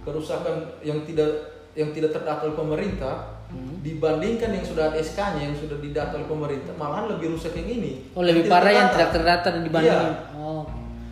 [0.00, 1.28] kerusakan yang tidak
[1.72, 3.16] yang tidak terdata oleh pemerintah
[3.46, 3.82] Hmm.
[3.82, 8.06] dibandingkan yang sudah ada SK-nya yang sudah didata oleh pemerintah malahan lebih rusak yang ini.
[8.14, 10.38] oh lebih Yang parah yang tidak terdata dibanding Iya.
[10.38, 10.62] oh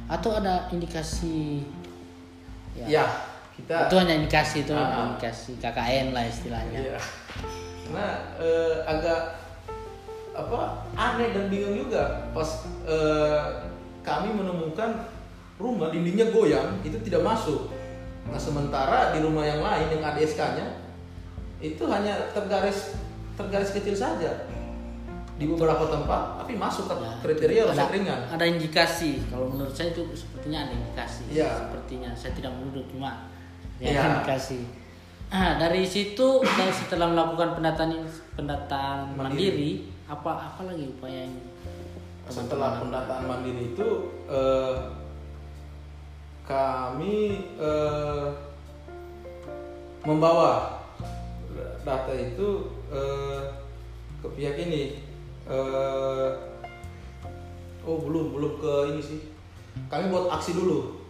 [0.06, 1.66] atau ada indikasi
[2.78, 3.06] ya, Ya,
[3.68, 5.04] kita itu hanya indikasi itu Ah.
[5.06, 6.98] indikasi KKN lah istilahnya Iya.
[7.88, 9.20] Nah, eh, agak
[10.32, 10.60] apa
[10.94, 12.48] aneh dan bingung juga pas
[12.82, 13.40] eh,
[14.00, 15.04] kami menemukan
[15.56, 17.68] rumah dindingnya goyang itu tidak masuk.
[18.24, 20.64] Nah sementara di rumah yang lain yang ada SK-nya
[21.58, 22.96] itu hanya tergaris
[23.34, 24.46] tergaris kecil saja
[25.34, 28.20] di beberapa tempat tapi masuk ke Ya, kriteria ada, rusak ringan.
[28.28, 31.50] ada indikasi kalau menurut saya itu sepertinya ada indikasi Iya.
[31.60, 33.30] sepertinya saya tidak menuduh cuma
[33.78, 34.66] ya indikasi
[35.28, 38.00] ah dari situ dan setelah melakukan pendataan
[38.32, 41.36] pendataan mandiri, apa apa lagi upaya yang
[42.28, 43.88] Setelah pendataan mandiri itu
[44.28, 44.76] eh,
[46.44, 48.26] kami eh,
[50.04, 50.80] membawa
[51.84, 53.42] data itu eh,
[54.20, 55.00] ke pihak ini.
[55.48, 56.28] Eh,
[57.88, 59.20] oh belum belum ke ini sih.
[59.88, 61.00] Kami buat aksi dulu.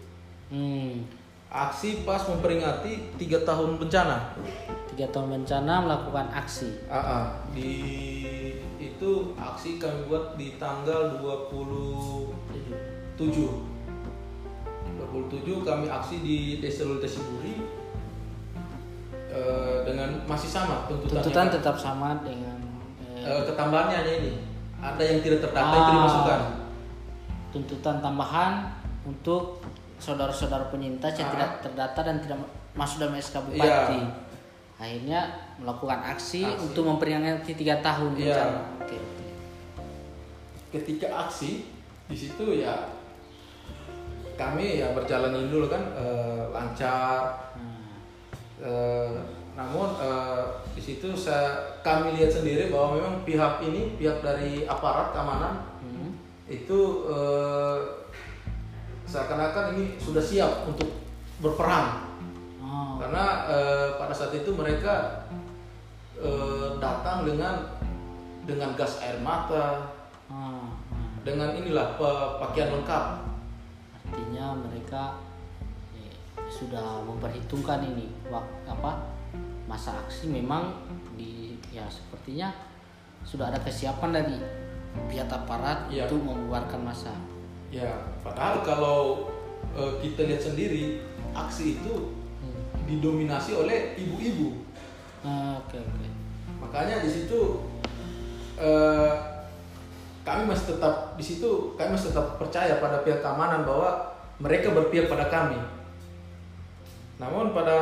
[0.55, 1.18] hmm,
[1.49, 4.37] Aksi pas memperingati tiga tahun bencana.
[4.89, 7.25] tiga tahun bencana melakukan aksi Ah, ah.
[7.55, 7.71] di
[8.77, 12.35] itu aksi kami buat di tanggal 27
[13.15, 13.23] 27
[15.63, 17.63] kami aksi di Desa Lulutesiburi
[19.31, 22.59] eh, dengan masih sama tuntutannya tuntutan tetap sama dengan
[23.23, 24.33] eh, eh, ketambahannya hanya ini.
[24.79, 25.91] Ada yang tidak terdata itu Ah.
[25.95, 26.41] dimasukkan.
[27.49, 28.53] tuntutan tambahan
[29.07, 29.58] untuk
[29.99, 31.35] saudara-saudara penyintas yang Ah.
[31.35, 32.39] tidak terdata dan tidak
[32.75, 33.99] masuk dalam SK Bupati.
[33.99, 34.11] Iya.
[34.79, 35.21] Akhirnya
[35.59, 36.63] melakukan aksi, Aksi.
[36.71, 38.63] untuk memperingati tiga tahun bencana.
[38.79, 38.99] Oke.
[40.71, 41.67] Ketika aksi
[42.07, 42.95] di situ ya
[44.39, 47.51] kami ya berjalan dulu kan eh, lancar.
[47.59, 47.77] Nah,
[48.59, 49.15] Eh,
[49.55, 50.43] namun eh,
[50.75, 56.11] di situ saya kami lihat sendiri bahwa memang pihak ini pihak dari aparat keamanan hmm.
[56.51, 57.79] itu eh,
[59.09, 60.89] seakan-akan ini sudah siap untuk
[61.41, 62.07] berperang
[62.61, 65.25] Oh, karena eh, pada saat itu mereka
[66.21, 67.65] eh, datang dengan
[68.45, 69.89] dengan gas air mata
[70.29, 70.69] ah.
[71.25, 73.25] dengan inilah pa- pakaian lengkap
[73.97, 75.17] artinya mereka
[75.97, 76.13] eh,
[76.53, 79.17] sudah memperhitungkan ini wak- apa
[79.65, 80.85] masa aksi memang
[81.17, 82.53] di ya sepertinya
[83.25, 84.37] sudah ada kesiapan dari
[85.09, 86.05] pihak aparat Iya.
[86.09, 87.13] untuk membubarkan masa.
[87.69, 87.91] Ya
[88.21, 89.29] padahal kalau
[89.73, 91.03] eh, kita lihat sendiri
[91.33, 91.95] aksi itu
[92.39, 92.87] Hmm.
[92.87, 94.63] didominasi oleh ibu-ibu
[95.21, 96.07] Ah, Oke oke.
[96.63, 97.67] makanya di situ
[98.55, 99.13] eh,
[100.23, 105.11] kami masih tetap di situ kami masih tetap percaya pada pihak keamanan bahwa mereka berpihak
[105.11, 105.59] pada kami
[107.19, 107.79] namun pada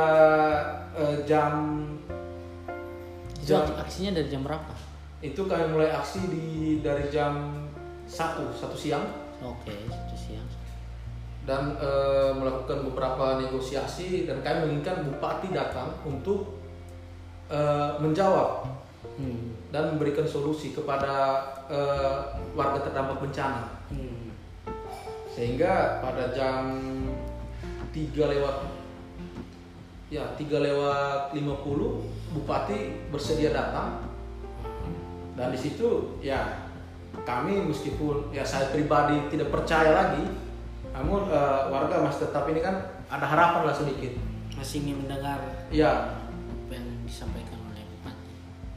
[0.97, 1.53] eh, jam
[3.37, 4.73] Itu jam aksinya dari jam berapa?
[5.17, 6.45] itu kami mulai aksi di
[6.81, 7.61] dari jam
[8.05, 9.05] satu satu siang
[9.41, 10.49] Oke satu siang.
[11.47, 16.59] dan eh, melakukan beberapa negosiasi dan kami menginginkan bupati datang untuk
[17.47, 18.75] eh, menjawab
[19.17, 19.49] Hmm.
[19.73, 22.17] dan memberikan solusi kepada eh,
[22.53, 24.29] warga terdampak bencana Hmm.
[25.31, 26.77] sehingga pada jam
[27.89, 28.57] 3 lewat
[30.13, 34.05] ya 3 lewat 50 bupati bersedia datang
[35.33, 36.66] dan di situ ya
[37.27, 40.23] kami meskipun ya saya pribadi tidak percaya lagi
[40.95, 42.79] namun eh, warga masih tetap ini kan
[43.11, 44.15] ada harapan lah sedikit.
[44.55, 45.37] Masih ingin mendengar
[45.69, 46.17] ya.
[46.47, 48.31] apa yang disampaikan oleh bupati.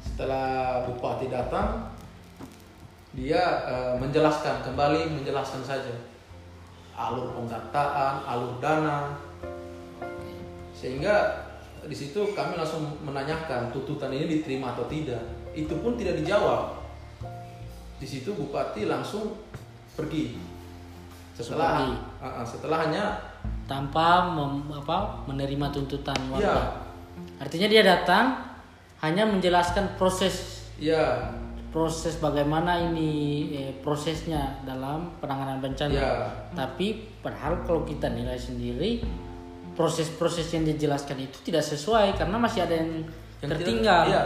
[0.04, 0.46] setelah
[0.84, 1.88] bupati datang
[3.14, 3.40] dia
[3.70, 5.94] eh, menjelaskan kembali menjelaskan saja.
[6.98, 9.14] Alur pendataan alur dana.
[10.74, 11.46] Sehingga
[11.86, 15.22] di situ kami langsung menanyakan tuntutan ini diterima atau tidak?
[15.56, 16.79] Itu pun tidak dijawab
[18.00, 19.36] di situ bupati langsung
[19.92, 20.40] pergi
[21.30, 21.92] setelah Pergi.
[22.18, 23.04] Ah, ah, setelah hanya
[23.64, 26.42] Tanpa mem- apa, menerima tuntutan warga.
[26.42, 26.56] ya
[27.38, 28.34] Artinya dia datang
[28.98, 31.30] hanya menjelaskan proses ya
[31.70, 33.10] proses bagaimana ini
[33.54, 35.92] eh, prosesnya dalam penanganan bencana.
[35.92, 36.10] ya
[36.50, 39.00] Tapi padahal kalau kita nilai sendiri
[39.72, 43.06] proses-proses yang dijelaskan itu tidak sesuai karena masih ada yang,
[43.38, 44.02] Yang tertinggal.
[44.02, 44.22] tidak- iya.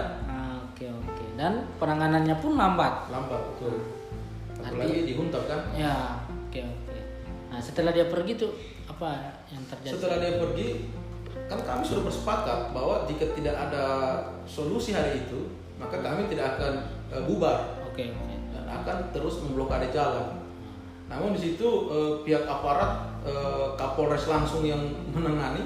[1.34, 3.10] Dan penanganannya pun lambat.
[3.10, 4.04] lambat betul
[4.64, 6.98] apalagi dihuntab kan Ya oke oke.
[7.52, 8.52] Nah setelah dia pergi tuh
[8.88, 9.94] apa yang terjadi?
[10.00, 10.68] Setelah dia pergi,
[11.46, 13.84] kan kami sudah bersepakat bahwa jika tidak ada
[14.48, 16.72] solusi hari itu, maka kami tidak akan
[17.12, 18.34] eh, bubar Oke oke.
[18.56, 20.40] dan akan terus memblokade jalan.
[21.06, 24.80] Namun di situ eh, pihak aparat eh, Kapolres langsung yang
[25.12, 25.62] menangani,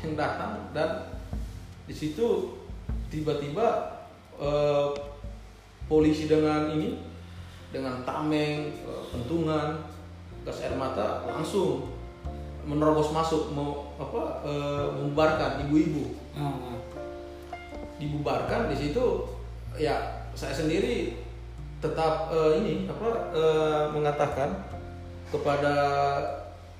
[0.00, 1.20] yang datang dan
[1.88, 2.56] di situ
[3.08, 3.96] tiba-tiba
[4.40, 4.88] eh,
[5.88, 7.00] polisi dengan ini,
[7.72, 9.82] dengan tameng, eh, pentungan,
[10.48, 11.92] gas air mata langsung
[12.68, 16.76] menerobos masuk mau apa eh, membubarkan ibu-ibu ah.
[17.96, 19.24] dibubarkan di situ
[19.76, 21.16] ya saya sendiri
[21.80, 24.52] tetap eh, ini apa eh, mengatakan
[25.28, 25.76] kepada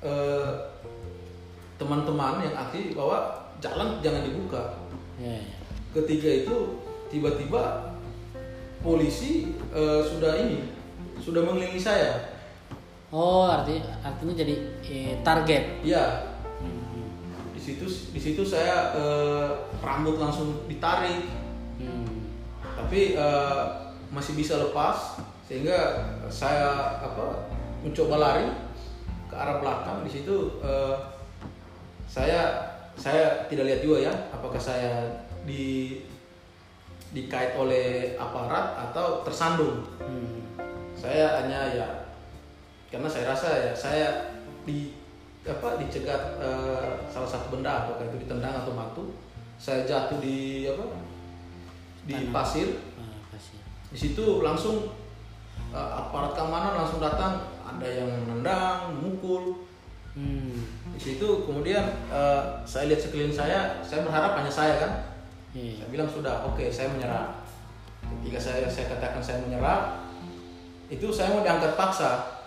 [0.05, 0.49] eh,
[1.81, 4.63] teman-teman yang aktif bahwa jalan jangan dibuka
[5.19, 5.59] Ya, ya.
[5.99, 6.79] ketiga itu
[7.11, 7.88] tiba-tiba
[8.81, 10.59] polisi eh, sudah ini
[11.19, 12.15] sudah mengelilingi saya
[13.09, 14.55] Oh arti artinya jadi
[14.85, 15.81] eh, target.
[15.81, 17.49] ya Hmm.
[17.55, 19.49] di situ di situ saya eh,
[19.81, 21.25] rambut langsung ditarik
[21.79, 22.35] Hmm.
[22.75, 23.63] tapi eh,
[24.11, 25.79] masih bisa lepas sehingga
[26.29, 27.49] saya apa
[27.81, 28.51] mencoba lari
[29.31, 30.97] ke arah belakang di situ eh,
[32.05, 32.67] saya
[32.99, 35.07] saya tidak lihat juga ya apakah saya
[35.47, 36.03] di
[37.09, 40.45] dikait oleh aparat atau tersandung Hmm.
[40.93, 41.89] saya hanya ya
[42.89, 44.09] karena saya rasa ya saya
[44.65, 44.93] di
[45.49, 49.05] apa dicegat eh, salah satu benda apakah itu ditendang atau batu
[49.57, 50.85] saya jatuh di apa
[52.05, 52.33] di Tanah.
[52.33, 52.69] pasir
[53.01, 53.37] Ah,
[53.89, 54.93] di situ langsung
[55.73, 59.65] eh, aparat keamanan langsung datang ada yang nendang mukul
[60.19, 60.67] Hmm.
[60.93, 64.93] di situ kemudian eh, saya lihat sekeliling saya saya berharap hanya saya kan
[65.59, 65.75] Iya.
[65.77, 67.43] saya bilang sudah oke saya menyerah.
[67.99, 70.07] Ketika saya saya katakan saya menyerah
[70.87, 72.39] itu saya mau diangkat paksa.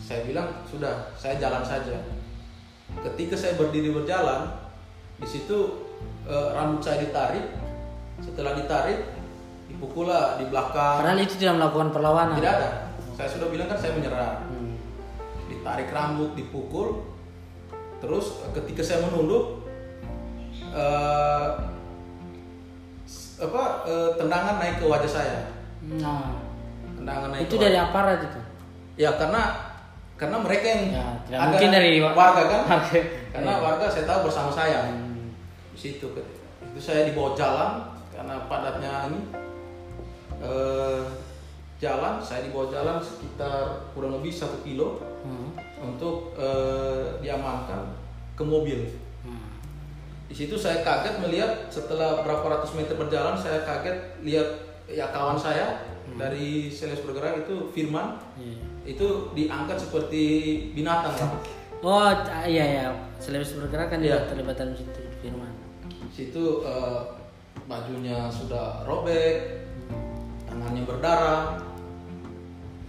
[0.00, 2.00] Saya bilang sudah saya jalan saja.
[3.04, 4.48] Ketika saya berdiri berjalan
[5.16, 5.84] di situ
[6.24, 7.44] eh, rambut saya ditarik.
[8.18, 9.12] Setelah ditarik
[9.68, 11.02] dipukul lah di belakang.
[11.02, 12.36] Padahal itu tidak melakukan perlawanan.
[12.38, 12.68] tidak ada.
[13.14, 14.40] Saya sudah bilang kan saya menyerah.
[14.48, 14.72] Hmm.
[15.44, 17.04] ditarik rambut dipukul.
[18.00, 19.64] Terus ketika saya menunduk
[20.74, 21.73] eh, s-
[23.36, 25.38] apa eh, tendangan naik ke wajah saya
[25.84, 26.40] Nah,
[26.94, 28.40] tendangan naik itu ke dari aparat itu.
[28.96, 29.42] ya karena
[30.14, 33.00] karena mereka yang Ya, tidak ada mungkin dari wa- warga kan Oke.
[33.30, 33.60] karena Iya.
[33.60, 35.34] warga saya tahu bersama saya Hmm.
[35.70, 36.06] di situ
[36.64, 37.70] itu saya dibawa jalan
[38.08, 39.20] karena padatnya ini
[40.40, 41.02] eh,
[41.76, 45.50] jalan saya dibawa jalan sekitar kurang lebih satu kilo Hmm.
[45.82, 47.80] untuk eh, diamankan
[48.32, 48.84] ke mobil.
[50.34, 50.40] Hmm.
[50.42, 54.48] Di situ saya kaget melihat setelah berapa ratus meter berjalan saya kaget lihat
[54.90, 55.78] ya kawan saya
[56.18, 58.58] dari sales bergerak itu Firman Iya.
[58.82, 60.24] itu diangkat seperti
[60.74, 61.30] binatang kan.
[61.86, 62.86] Oh t- iya ya,
[63.22, 64.26] selebriti bergerak kan Iya.
[64.26, 65.54] dia terlibat dalam situ firman.
[65.86, 67.00] Di situ eh,
[67.70, 69.62] bajunya sudah robek,
[70.50, 71.62] tangannya berdarah.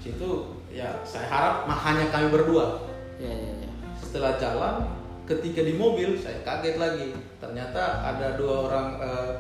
[0.01, 2.89] Di situ ya saya harap mah hanya kami berdua.
[3.21, 3.71] Iya iya iya.
[3.95, 9.31] setelah jalan ketika di mobil saya kaget lagi ternyata ada dua orang eh,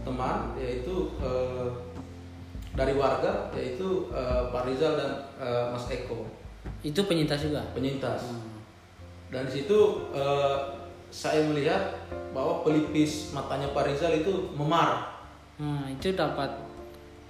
[0.00, 1.68] teman yaitu eh,
[2.70, 6.28] dari warga yaitu eh, Pak Rizal dan eh, Mas Eko
[6.80, 7.64] Itu penyintas juga.
[7.72, 8.60] penyintas Hmm.
[9.28, 9.78] dan di situ
[10.12, 10.56] eh,
[11.08, 11.96] saya melihat
[12.30, 15.08] bahwa pelipis matanya Pak Rizal itu memar
[15.56, 16.68] Nah, itu dapat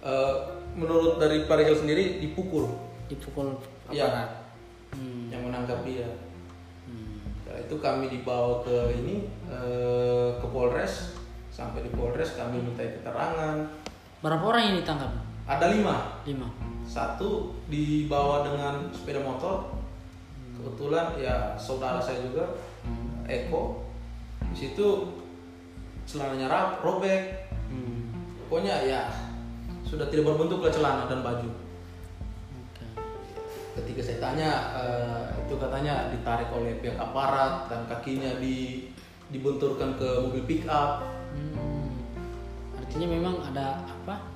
[0.00, 0.34] Eh,
[0.72, 2.72] menurut dari Pak Rizal sendiri dipukul
[3.06, 3.52] dipukul
[3.86, 4.06] Iya.
[4.06, 4.30] aparat.
[4.90, 5.28] Hmm.
[5.28, 6.29] yang menangkap dia Hmm.
[7.66, 11.16] Itu kami dibawa ke ini eh, ke Polres.
[11.50, 13.56] Sampai di Polres kami minta keterangan.
[14.24, 15.12] Berapa orang yang ditangkap?
[15.44, 16.22] Ada lima.
[16.24, 16.48] Lima.
[16.86, 19.76] Satu dibawa dengan sepeda motor.
[20.56, 22.44] Kebetulan ya saudara saya juga
[23.28, 23.84] Eko.
[24.52, 25.08] Di situ
[26.08, 27.50] celananya rap, robek.
[27.68, 28.10] Hmm.
[28.46, 29.06] Pokoknya ya
[29.86, 31.59] sudah tidak berbentuk lah celana dan baju.
[33.70, 38.88] Ketika saya tanya eh, itu katanya ditarik oleh pihak aparat dan kakinya di
[39.30, 41.06] dibenturkan ke mobil pick up.
[41.30, 41.94] Hmm.
[42.74, 44.26] Artinya memang ada apa?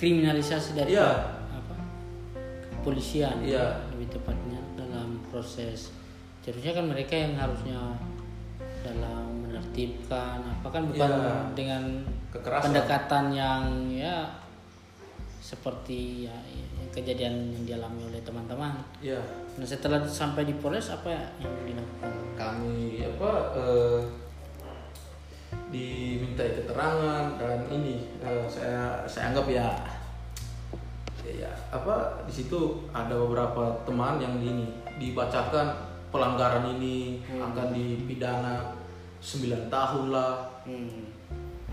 [0.00, 1.36] Kriminalisasi dari Iya.
[1.52, 1.76] apa?
[2.72, 3.44] Kepolisian.
[3.44, 3.84] Iya.
[3.92, 5.92] Lebih tepatnya dalam proses.
[6.40, 8.00] Seharusnya kan mereka yang harusnya
[8.80, 11.32] dalam menertibkan apa kan bukan Iya.
[11.56, 11.82] dengan
[12.32, 12.64] Kekerasan.
[12.68, 14.28] pendekatan yang ya
[15.40, 16.64] seperti ya, ya,
[16.94, 18.78] kejadian yang dialami oleh teman-teman.
[19.02, 19.18] Ya,
[19.54, 22.10] Nah setelah sampai di Polres apa yang dilakukan?
[22.34, 24.00] kami apa eh,
[25.70, 29.70] diminta keterangan dan ini eh, saya saya anggap ya
[31.24, 34.68] ya apa di situ ada beberapa teman yang ini
[35.00, 35.72] dibacakan
[36.12, 38.74] pelanggaran ini akan dipidana
[39.24, 40.46] 9 tahun lah.
[40.68, 41.10] Hmm.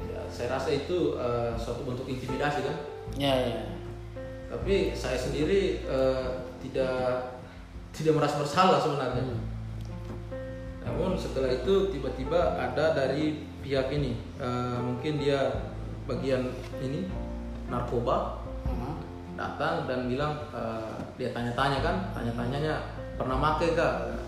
[0.01, 2.77] Ya, saya rasa itu eh, suatu bentuk intimidasi kan.
[3.19, 3.61] Ya ya.
[4.51, 6.27] Tapi saya sendiri eh,
[6.59, 7.31] tidak
[7.95, 9.23] tidak merasa bersalah sebenarnya.
[9.23, 9.41] Hmm.
[10.83, 15.71] Namun setelah itu tiba-tiba ada dari pihak ini, eh, mungkin dia
[16.03, 16.51] bagian
[16.83, 17.07] ini
[17.71, 18.93] narkoba Hmm.
[19.39, 22.75] datang dan bilang eh, dia tanya-tanya kan, tanya-tanyanya
[23.17, 24.19] pernah make kak?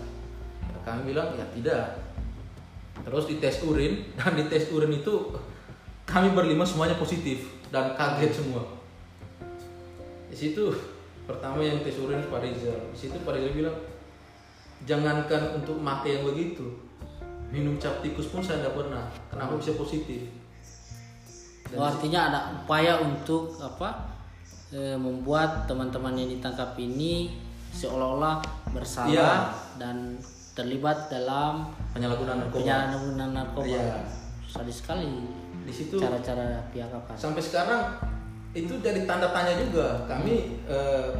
[0.84, 1.84] Kami bilang ya tidak.
[3.04, 5.32] Terus dites urin dan di tes urin itu
[6.04, 8.83] kami berlima semuanya positif dan kaget semua.
[10.34, 10.66] Di situ
[11.24, 12.74] pertama yang tes urin Pak Rizal.
[12.90, 13.78] Di situ Pak Rizal bilang
[14.82, 16.66] jangankan untuk make yang begitu,
[17.48, 19.06] minum cap tikus pun saya tidak pernah.
[19.30, 20.26] Kenapa bisa positif?
[21.64, 24.10] Dan Oh, artinya ada upaya untuk apa?
[24.68, 27.30] eh, membuat teman-teman yang ditangkap ini
[27.70, 28.42] seolah-olah
[28.74, 29.32] bersalah Iya.
[29.78, 30.18] dan
[30.50, 32.58] terlibat dalam penyalahgunaan narkoba.
[32.58, 33.70] penyalahgunaan narkoba.
[33.70, 34.02] Iya.
[34.44, 35.06] Sadis sekali
[35.62, 37.14] Di situ cara-cara pihak apa?
[37.14, 37.86] sampai sekarang
[38.54, 41.10] itu jadi tanda tanya juga kami eh,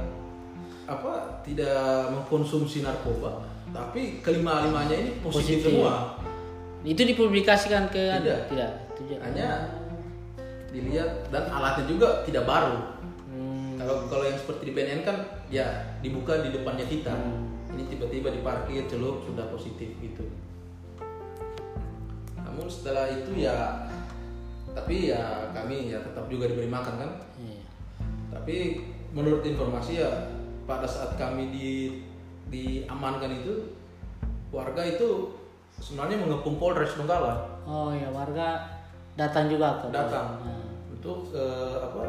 [0.86, 3.42] apa tidak mengkonsumsi narkoba
[3.74, 5.74] tapi kelima limanya ini positif, Positif.
[5.74, 6.14] semua
[6.84, 8.40] Itu dipublikasikan ke Tidak.
[8.52, 8.70] tidak.
[8.94, 9.16] Juga.
[9.24, 9.48] hanya
[10.68, 12.94] dilihat dan alatnya juga tidak baru
[13.26, 13.74] Hmm.
[13.74, 15.16] kalau kalau yang seperti di BNN kan
[15.50, 15.66] ya
[15.98, 17.10] dibuka di depannya kita
[17.74, 20.22] ini tiba-tiba diparkir celup sudah positif gitu
[22.38, 23.90] namun setelah itu ya
[24.74, 25.22] tapi ya
[25.54, 27.62] kami ya tetap juga diberi makan kan Iya.
[28.34, 28.56] Tapi
[29.14, 30.10] menurut informasi ya
[30.66, 31.68] pada saat kami di
[32.50, 33.72] diamankan itu
[34.50, 35.30] warga itu
[35.78, 38.66] sebenarnya mengepung Polres Donggala Oh ya warga
[39.14, 40.66] datang juga ke datang Nah.
[40.90, 42.02] untuk eh, apa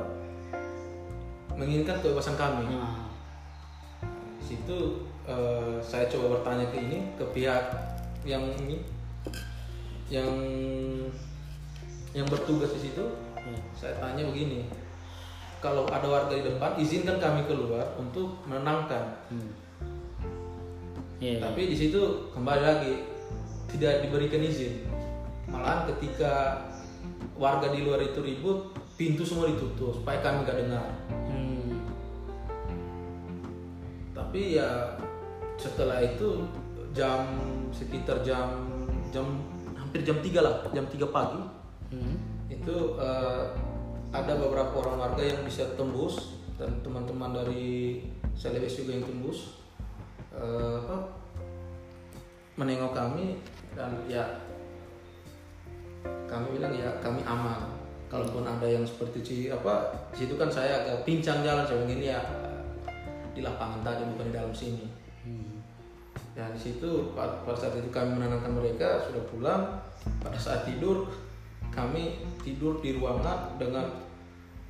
[1.56, 2.68] menginginkan kebebasan kami.
[2.68, 3.08] Nah,
[4.36, 4.78] Di situ
[5.24, 7.66] eh, saya coba bertanya ke ini ke pihak
[8.26, 8.82] yang ini
[10.06, 10.30] yang
[12.16, 13.04] yang bertugas di situ.
[13.44, 13.60] ya.
[13.76, 14.66] Saya tanya begini,
[15.60, 19.20] kalau ada warga di depan, izinkan kami keluar untuk menenangkan.
[19.30, 19.52] Hmm.
[21.20, 21.40] Iya, iya.
[21.44, 22.94] Tapi di situ kembali lagi
[23.76, 24.88] tidak diberikan izin.
[25.52, 26.64] Malahan ketika
[27.36, 30.88] warga di luar itu ribut, pintu semua ditutup supaya kami nggak dengar.
[31.28, 31.84] Hmm.
[34.16, 34.96] Tapi ya
[35.60, 36.48] setelah itu
[36.96, 37.28] jam
[37.76, 38.64] sekitar jam
[39.12, 39.44] jam
[39.76, 42.18] hampir jam 3 lah, jam 3 pagi Hmm.
[42.50, 43.44] itu eh,
[44.10, 48.02] ada beberapa orang warga yang bisa tembus dan teman-teman dari
[48.36, 49.60] Celebes juga yang tembus
[50.36, 51.08] apa,
[52.60, 53.40] menengok kami
[53.72, 54.24] dan ya
[56.28, 57.72] kami bilang ya kami aman
[58.12, 62.12] kalaupun ada yang seperti ci apa di situ kan saya agak pincang jalan saya ini
[62.12, 62.20] ya
[63.32, 65.58] di lapangan tadi bukan di dalam sini Hmm.
[66.38, 69.64] Ya di situ pada saat itu kami menenangkan mereka sudah pulang.
[70.22, 71.10] Pada saat tidur
[71.76, 73.84] kami tidur di ruangan dengan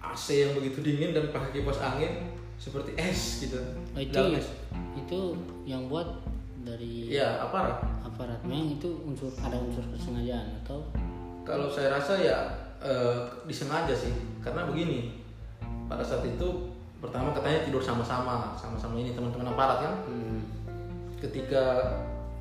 [0.01, 3.57] AC yang begitu dingin dan pakai kipas angin seperti es gitu.
[3.93, 4.47] Oh, itu Dalam es.
[4.97, 5.19] itu
[5.63, 6.07] yang buat
[6.65, 7.77] dari Iya aparat.
[8.01, 10.81] aparat memang itu unsur ada unsur kesengajaan atau
[11.45, 12.37] Kalau saya rasa ya
[12.81, 14.09] eh, disengaja sih
[14.41, 15.21] karena begini
[15.85, 19.93] pada saat itu pertama katanya tidur sama-sama sama-sama ini teman-teman aparat kan.
[20.09, 20.41] hmm.
[21.21, 21.63] Ketika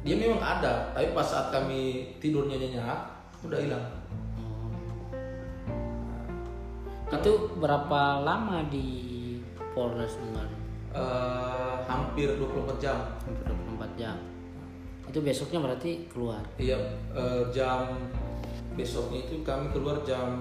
[0.05, 3.01] dia memang ada tapi pas saat kami tidurnya nyenyak
[3.45, 3.85] udah hilang.
[7.13, 8.89] Itu berapa lama di
[9.77, 10.61] Polres Ungaran?
[10.95, 12.99] Eh, hampir 24 jam.
[13.27, 14.17] Hampir 24 jam.
[15.11, 16.41] Itu besoknya berarti keluar.
[16.57, 16.79] Iya,
[17.13, 17.99] eh, jam
[18.79, 20.39] besoknya itu kami keluar jam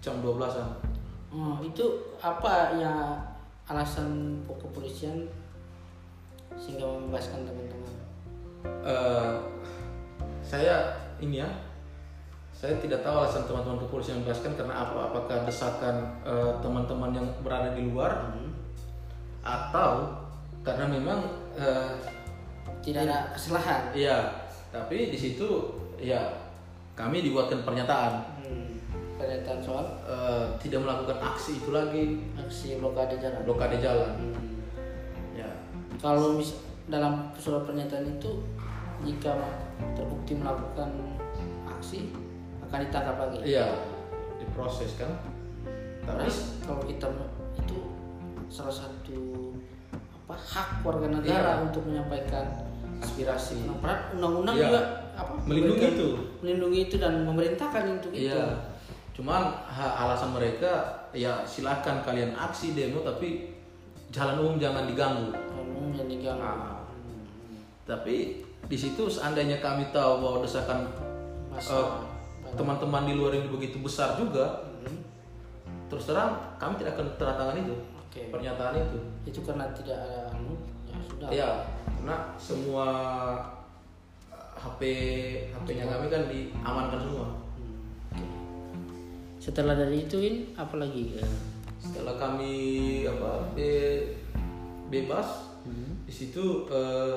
[0.00, 0.70] jam 12-an.
[1.32, 1.84] Oh, itu
[2.22, 2.94] apa ya
[3.68, 5.26] alasan kepolisian
[6.56, 7.94] sehingga membebaskan teman-teman?
[8.86, 9.34] Eh,
[10.40, 11.48] saya ini ya,
[12.56, 15.12] saya tidak tahu alasan teman-teman kepolisian membebaskan karena apa?
[15.12, 18.48] Apakah desakan eh, teman-teman yang berada di luar Hmm.
[19.44, 20.08] atau
[20.64, 21.20] karena memang
[21.54, 21.92] eh,
[22.80, 23.92] Tidak ada kesalahan.
[23.92, 25.46] iya, tapi di situ
[26.00, 26.32] ya
[26.96, 28.80] kami dibuatkan pernyataan Hmm.
[29.20, 33.40] Pernyataan soal eh, tidak melakukan aksi itu lagi aksi blokade jalan.
[33.44, 34.12] blokade jalan.
[34.16, 34.56] Hmm.
[35.36, 35.48] Ya,
[36.00, 36.56] Kalau mis
[36.88, 38.40] dalam surat pernyataan itu
[39.04, 39.36] jika
[39.92, 40.88] terbukti melakukan
[41.68, 42.16] aksi
[42.66, 43.38] akan ditangkap lagi.
[43.46, 43.66] iya
[44.36, 45.10] diproses kan.
[46.02, 46.26] Tapi
[46.62, 47.06] kalau kita
[47.58, 47.78] itu
[48.46, 49.50] salah satu
[50.26, 51.64] apa hak warga negara Iya.
[51.64, 52.46] untuk menyampaikan
[52.98, 53.66] aspirasi.
[53.66, 53.78] Nah,
[54.14, 54.64] undang-undang Iya.
[54.66, 54.80] juga
[55.16, 56.08] apa Melindungi itu.
[56.42, 58.28] melindungi itu dan memerintahkan untuk itu.
[58.30, 58.70] Iya.
[59.16, 63.56] Cuman ha- alasan mereka ya silakan kalian aksi demo tapi
[64.12, 65.32] jalan umum jangan diganggu.
[65.32, 65.64] Kalau
[65.96, 66.44] yang diganggu.
[66.44, 66.84] Ah.
[67.86, 70.90] Tapi di situ seandainya kami tahu bahwa desakan
[71.46, 71.88] Masa eh,
[72.54, 75.02] teman-teman di luar ini begitu besar juga, Hmm.
[75.88, 78.30] terus terang kami tidak akan tangan itu Oke.
[78.30, 78.98] pernyataan itu.
[79.26, 80.54] Itu karena tidak ada anu
[80.86, 81.28] ya sudah.
[81.28, 81.50] Iya,
[81.90, 82.86] karena semua
[84.30, 84.80] eh, HP
[85.50, 87.26] HP-nya kami kan diamankan semua.
[87.56, 87.74] Hmm,
[88.14, 88.26] oke.
[89.38, 91.18] Setelah dari itu In, apa lagi?
[91.18, 91.30] Eh,
[91.76, 92.54] Setelah kami
[93.04, 94.18] apa be-
[94.86, 96.02] bebas, hmm.
[96.02, 97.14] di situ eh,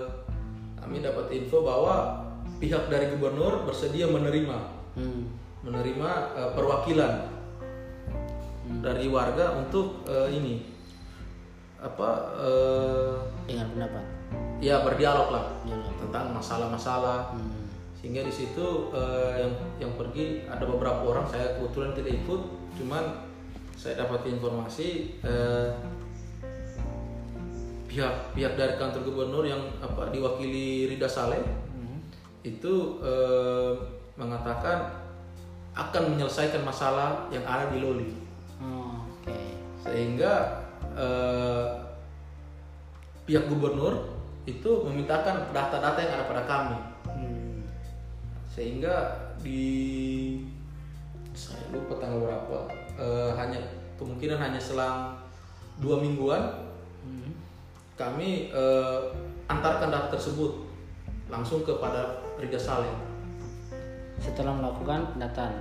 [0.78, 2.22] kami dapat info bahwa
[2.58, 5.30] pihak dari gubernur bersedia menerima Hmm.
[5.60, 7.14] menerima eh, perwakilan
[8.80, 10.56] dari warga untuk eh, ini
[11.80, 13.14] apa eh,
[13.48, 14.04] Dengan pendapat.
[14.60, 15.94] ya berdialog lah Dialog.
[16.00, 17.68] tentang masalah-masalah Hmm.
[17.96, 22.42] sehingga di situ eh, yang yang pergi ada beberapa orang saya kebetulan tidak ikut
[22.76, 23.04] cuman
[23.76, 25.68] saya dapat informasi eh,
[27.86, 31.42] pihak pihak dari kantor gubernur yang apa diwakili Rida Saleh
[31.74, 32.00] Hmm.
[32.44, 33.74] itu eh,
[34.20, 34.92] mengatakan
[35.72, 38.12] akan menyelesaikan masalah yang ada di Loli
[38.60, 39.56] Oh, Oke.
[39.80, 40.60] sehingga
[40.92, 41.66] eh,
[43.24, 47.64] pihak gubernur itu memintakan data-data yang ada pada kami Hmm.
[48.52, 49.64] sehingga di
[51.32, 52.58] saya lupa tanggal berapa
[53.00, 53.64] eh, hanya
[53.96, 55.16] kemungkinan hanya selang
[55.80, 56.68] dua mingguan
[57.00, 57.32] Hmm.
[57.96, 59.00] kami eh,
[59.48, 60.68] antarkan data tersebut
[61.32, 62.92] langsung kepada Rida Saleh.
[64.20, 65.54] Setelah melakukan pendataan,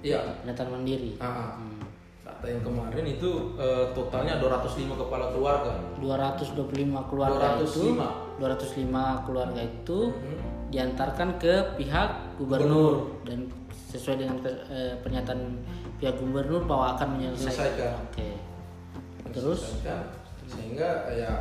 [0.00, 1.14] Iya, pendataan mandiri.
[1.16, 1.50] ah, ah.
[1.54, 1.78] Hmm.
[2.22, 5.70] data yang kemarin itu eh, totalnya 205 kepala keluarga.
[5.98, 6.66] 225
[7.06, 7.62] keluarga 205.
[7.62, 7.82] itu
[8.38, 10.40] 205 keluarga itu Hmm.
[10.68, 13.46] diantarkan ke pihak gubernur dan
[13.86, 15.40] sesuai dengan eh, pernyataan
[15.98, 17.52] pihak gubernur bahwa akan menyelesaikan.
[17.68, 17.92] Menyelesaikan.
[18.02, 18.28] Oke.
[19.30, 19.60] Terus?
[19.62, 20.02] diselesaikan.
[20.42, 21.32] sehingga ya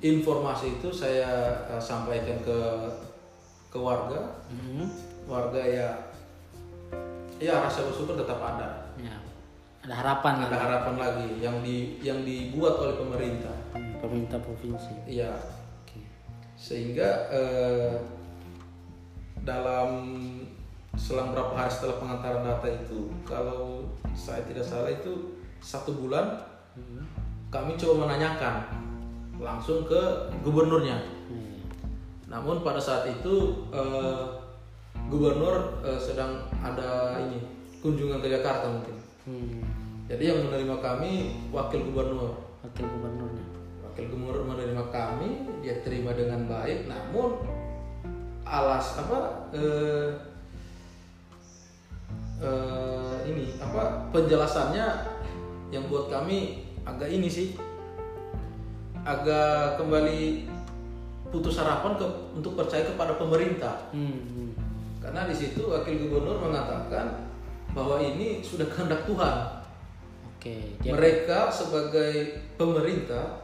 [0.00, 1.30] informasi itu saya
[1.66, 2.58] eh, sampaikan ke
[3.68, 5.13] ke warga Mhm.
[5.24, 5.88] Warga ya
[7.36, 9.16] ya rasa bersyukur tetap ada Ya.
[9.82, 10.60] Ada harapan ada kan?
[10.62, 14.94] harapan lagi yang di yang dibuat oleh pemerintah Hmm, Pemerintah provinsi.
[15.04, 15.34] iya
[15.82, 16.00] Oke.
[16.54, 17.92] sehingga eh,
[19.40, 19.90] dalam
[20.94, 23.82] selang berapa hari setelah pengantaran data itu kalau
[24.14, 26.38] saya tidak salah itu satu bulan
[26.74, 27.02] Mhm.
[27.48, 28.56] kami coba menanyakan
[29.36, 30.00] langsung ke
[30.40, 30.96] gubernurnya
[31.28, 31.60] Iya.
[32.26, 33.34] namun pada saat itu
[33.70, 34.22] eh,
[35.06, 37.38] gubernur eh, sedang ada ini
[37.80, 39.64] kunjungan ke Jakarta mungkin Hmm.
[40.04, 41.12] jadi yang menerima kami
[41.48, 43.44] wakil gubernur Wakil gubernurnya.
[43.80, 45.28] wakil gubernur menerima kami
[45.64, 47.40] dia terima dengan baik namun
[48.44, 50.08] alas apa eh,
[52.40, 54.86] eh, ini apa penjelasannya
[55.72, 57.56] yang buat kami agak ini sih
[59.04, 60.48] agak kembali
[61.28, 64.52] putus harapan ke, untuk percaya kepada pemerintah Hmm.
[65.04, 67.28] Karena di situ wakil gubernur mengatakan
[67.76, 69.60] bahwa ini sudah kehendak Tuhan
[70.34, 70.76] Oke.
[70.84, 73.40] Dia mereka sebagai pemerintah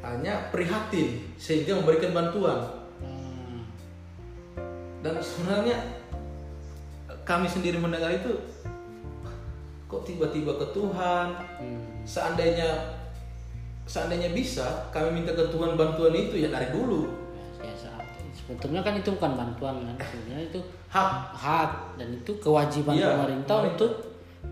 [0.00, 2.60] hanya prihatin sehingga memberikan bantuan
[3.00, 3.64] Hmm.
[5.00, 5.76] dan sebenarnya
[7.24, 8.36] kami sendiri mendengar itu
[9.84, 11.26] kok tiba-tiba ke Tuhan
[11.60, 11.84] Hmm.
[12.04, 12.96] seandainya
[13.84, 17.19] seandainya bisa kami minta ke Tuhan bantuan itu ya dari dulu
[18.50, 19.96] sebetulnya kan itu bukan bantuan kan?
[20.02, 21.10] Sebenarnya itu hak.
[21.38, 21.70] hak.
[21.94, 23.70] Dan itu kewajiban Iya, pemerintah pemerintah.
[23.78, 23.92] untuk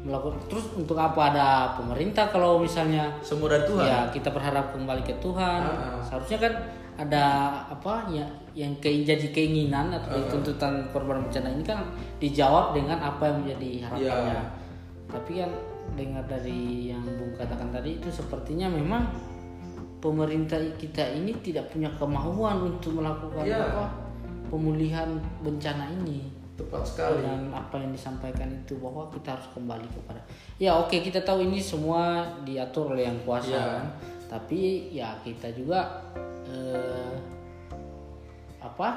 [0.07, 1.35] melakukan terus untuk apa?
[1.35, 3.83] Ada pemerintah kalau misalnya semua dari Tuhan.
[3.91, 5.61] Ya kita berharap kembali ke Tuhan.
[5.67, 6.01] Ah, ah.
[6.07, 6.55] seharusnya kan
[6.99, 7.25] ada
[7.71, 11.83] apa ya yang ke, jadi keinginan Ah, atau tuntutan korban bencana ini kan
[12.23, 14.35] dijawab dengan apa yang menjadi harapannya.
[14.35, 14.43] Iya.
[15.09, 15.49] tapi kan
[15.97, 19.09] dengar dari yang Bung katakan tadi itu sepertinya memang
[19.99, 23.59] pemerintah kita ini tidak punya kemauan untuk melakukan Iya.
[23.69, 23.85] apa
[24.47, 30.19] pemulihan bencana ini tepat sekali dengan apa yang disampaikan itu bahwa kita harus kembali kepada
[30.57, 33.63] ya oke kita tahu ini semua diatur oleh yang kuasa Iya.
[33.75, 33.87] kan
[34.29, 36.03] tapi ya kita juga
[36.45, 37.15] eh,
[38.59, 38.89] apa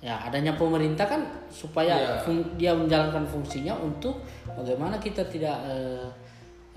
[0.00, 1.92] ya adanya pemerintah kan supaya
[2.22, 4.16] fung- dia menjalankan fungsinya untuk
[4.48, 6.06] bagaimana kita tidak eh,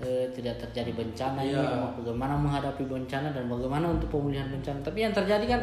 [0.04, 1.88] eh, tidak terjadi bencana ini Iya.
[1.94, 5.60] bagaimana menghadapi bencana dan bagaimana untuk pemulihan bencana tapi yang terjadi kan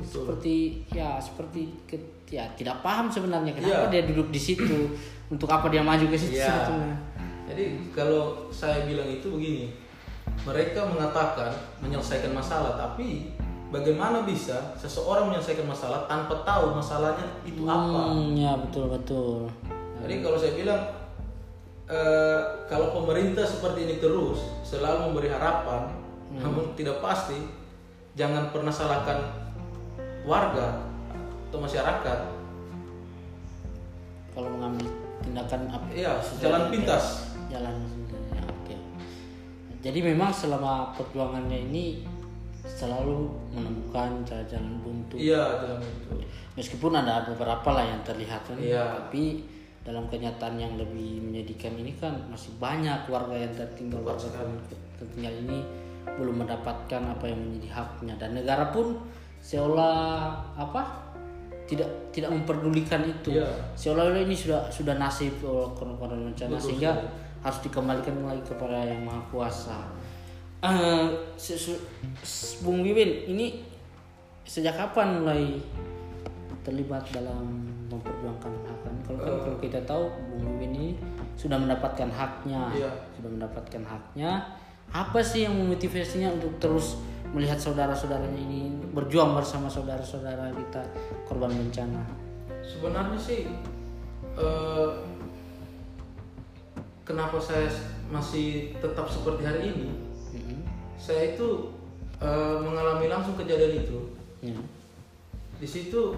[0.00, 3.92] seperti ya seperti ke- ya tidak paham sebenarnya kenapa Iya.
[3.92, 4.88] dia duduk di situ
[5.28, 6.96] untuk apa dia maju ke situ sebetulnya
[7.42, 9.68] Jadi kalau saya bilang itu begini,
[10.40, 13.28] mereka mengatakan menyelesaikan masalah, tapi
[13.68, 18.08] bagaimana bisa seseorang menyelesaikan masalah tanpa tahu masalahnya itu apa?
[18.08, 19.50] Hmm, ya betul betul
[20.00, 20.80] Jadi kalau saya bilang
[21.92, 25.92] eh, kalau pemerintah seperti ini terus selalu memberi harapan,
[26.32, 27.36] namun tidak pasti,
[28.12, 29.20] jangan pernah salahkan
[30.22, 30.80] warga
[31.46, 32.18] atau masyarakat.
[34.32, 34.88] kalau mengambil
[35.20, 37.36] tindakan apa Iya, jalan pintas.
[37.52, 37.84] jalan
[38.32, 38.76] ya, oke
[39.78, 42.08] jadi memang selama perjuangannya ini
[42.64, 46.16] selalu menemukan jalan-jalan buntu Iya, jalan itu.
[46.54, 49.04] meskipun ada beberapa lah yang terlihat kan Iya.
[49.04, 49.44] tapi
[49.82, 54.30] dalam kenyataan yang lebih menyedihkan ini kan masih banyak warga yang tertinggal warga
[54.96, 55.58] tertinggal ini
[56.02, 58.14] belum mendapatkan apa yang menjadi haknya.
[58.18, 58.98] Dan negara pun
[59.42, 60.82] seolah apa
[61.66, 63.34] tidak tidak memperdulikan itu.
[63.38, 63.48] Iya.
[63.74, 66.92] seolah-olah ini sudah sudah nasib korban-korban bencana Betul sehingga
[67.42, 69.78] harus dikembalikan lagi kepada yang maha kuasa.
[71.34, 71.82] Se- se-
[72.22, 73.66] s- Bung Wiwin ini
[74.46, 75.58] sejak kapan mulai
[76.62, 77.66] terlibat dalam
[79.22, 80.88] kan kalau kalau kita tahu Bung Wiwin ini
[81.38, 82.90] sudah mendapatkan haknya Iya.
[83.14, 84.58] sudah mendapatkan haknya
[84.90, 86.98] apa sih yang memotivasinya untuk terus
[87.32, 90.82] melihat saudara-saudaranya ini berjuang bersama saudara-saudara kita
[91.24, 92.02] korban bencana
[92.62, 93.46] Sebenarnya sih
[94.38, 94.90] eh,
[97.02, 97.66] kenapa saya
[98.06, 99.88] masih tetap seperti hari ini?
[100.36, 100.60] Mm-mm.
[100.94, 101.74] Saya itu
[102.22, 103.98] eh, mengalami langsung kejadian itu.
[104.44, 104.58] Ya.
[105.58, 106.14] Di situ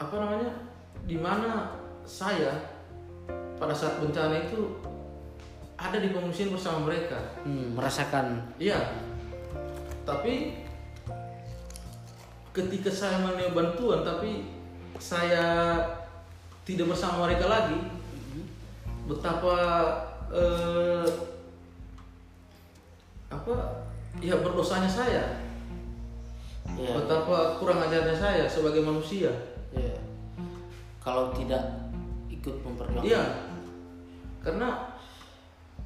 [0.00, 0.71] apa namanya?
[1.02, 1.76] Di mana
[2.06, 2.72] saya
[3.58, 4.82] pada saat bencana itu
[5.78, 7.18] ada di pengungsian bersama mereka.
[7.42, 8.78] Hmm, merasakan Iya.
[10.02, 10.62] Tapi
[12.52, 14.50] ketika saya menerima bantuan tapi
[15.00, 15.78] saya
[16.62, 17.78] tidak bersama mereka lagi,
[19.10, 19.56] betapa
[20.30, 21.06] eh,
[23.32, 23.54] apa
[24.20, 25.24] ya berdosanya saya,
[26.78, 29.32] ya, betapa kurang ajarnya saya sebagai manusia.
[29.74, 30.11] ya.
[31.02, 31.90] Kalau tidak
[32.30, 33.22] ikut memperjuangkan Iya,
[34.40, 34.98] karena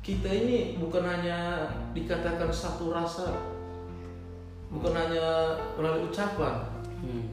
[0.05, 3.35] kita ini bukan hanya dikatakan satu rasa,
[4.71, 7.25] bukan hanya melalui ucapan, Hmm.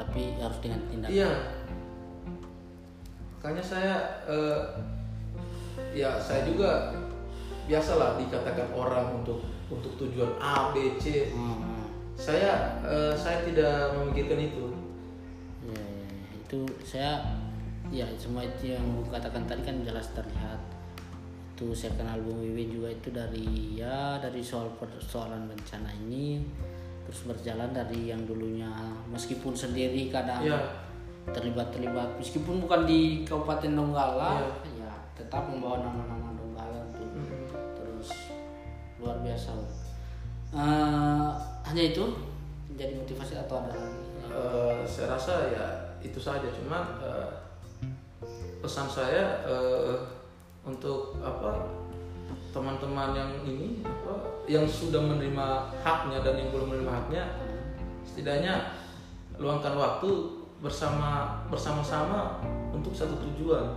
[0.00, 1.12] Tapi harus dengan tindakan.
[1.12, 1.32] Iya.
[3.38, 3.94] Makanya saya
[4.26, 4.60] eh,
[5.92, 6.96] ya saya juga
[7.68, 11.30] biasalah dikatakan orang untuk untuk tujuan A, B, C.
[11.30, 11.86] Hmm.
[12.16, 14.81] Saya eh, saya tidak memikirkan itu.
[16.52, 16.68] Ya, ya, ya.
[16.68, 17.12] itu saya
[17.88, 20.60] ya semua itu yang katakan tadi kan jelas terlihat
[21.52, 26.44] itu saya kenal Bung Wiwin juga itu dari ya dari soal persoalan bencana ini
[27.04, 28.68] terus berjalan dari yang dulunya
[29.08, 30.60] meskipun sendiri kadang Iya.
[31.32, 34.84] terlibat terlibat meskipun bukan di Kabupaten Donggala Iya.
[34.88, 37.48] ya tetap membawa nama-nama Donggala untuk Mm-mm.
[37.76, 38.28] terus
[39.00, 39.50] luar biasa.
[40.52, 41.28] Eh,
[41.64, 42.04] hanya itu
[42.68, 44.00] menjadi motivasi atau ada lagi
[44.32, 45.66] Eh, saya rasa ya
[46.02, 46.46] itu saja.
[46.50, 47.30] Cuman eh,
[48.62, 49.96] pesan saya eh,
[50.62, 51.66] untuk apa
[52.54, 57.22] teman-teman yang ini apa yang sudah menerima haknya dan yang belum menerima haknya
[58.06, 58.76] setidaknya
[59.40, 60.10] luangkan waktu
[60.62, 62.38] bersama bersama-sama
[62.70, 63.74] untuk satu tujuan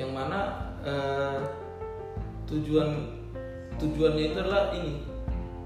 [0.00, 1.42] yang mana eh,
[2.48, 3.18] tujuan
[3.76, 5.04] tujuannya itu adalah ini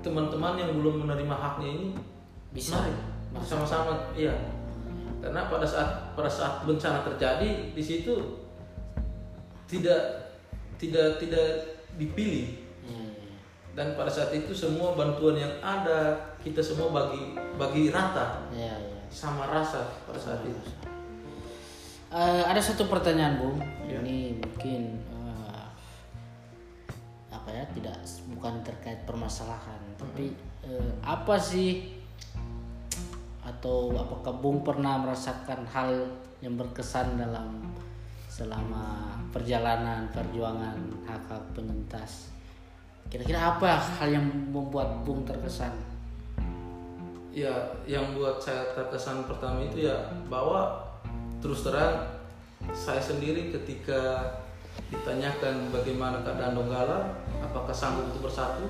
[0.02, 1.88] teman-teman yang belum menerima haknya ini
[2.50, 2.82] Bisa.
[2.82, 2.94] mari
[3.30, 4.34] bersama-sama iya
[5.22, 8.42] karena pada saat pada saat bencana terjadi di situ
[9.70, 10.34] tidak
[10.76, 11.46] tidak tidak
[11.94, 13.02] dipilih ya.
[13.78, 19.00] dan pada saat itu semua bantuan yang ada kita semua bagi bagi rata Ya, ya.
[19.08, 20.90] sama rasa pada saat itu
[22.12, 23.56] Eh, ada satu pertanyaan Bung.
[23.88, 23.96] Ya.
[24.04, 25.64] Ini mungkin eh,
[27.32, 27.96] apa ya tidak
[28.36, 32.01] bukan terkait permasalahan, tapi eh, apa sih
[33.62, 36.10] atau apakah Bung pernah merasakan hal
[36.42, 37.62] yang berkesan dalam
[38.26, 40.74] selama perjalanan perjuangan
[41.06, 42.34] hak hak penyintas?
[43.06, 45.70] Kira-kira apa hal yang membuat Bung terkesan?
[47.32, 47.48] ya
[47.88, 49.96] yang buat saya terkesan pertama itu ya
[50.28, 50.84] bahwa
[51.40, 52.04] terus terang
[52.76, 54.20] saya sendiri ketika
[54.92, 57.08] ditanyakan bagaimana keadaan Donggala
[57.40, 58.68] apakah sanggup untuk bersatu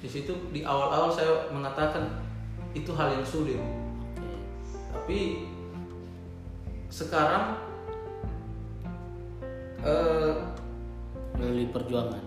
[0.00, 2.08] di situ di awal-awal saya mengatakan
[2.76, 3.56] itu hal yang sulit
[4.92, 5.48] tapi
[6.88, 7.56] sekarang
[9.80, 10.32] eh,
[11.32, 12.22] Melalui perjuangan.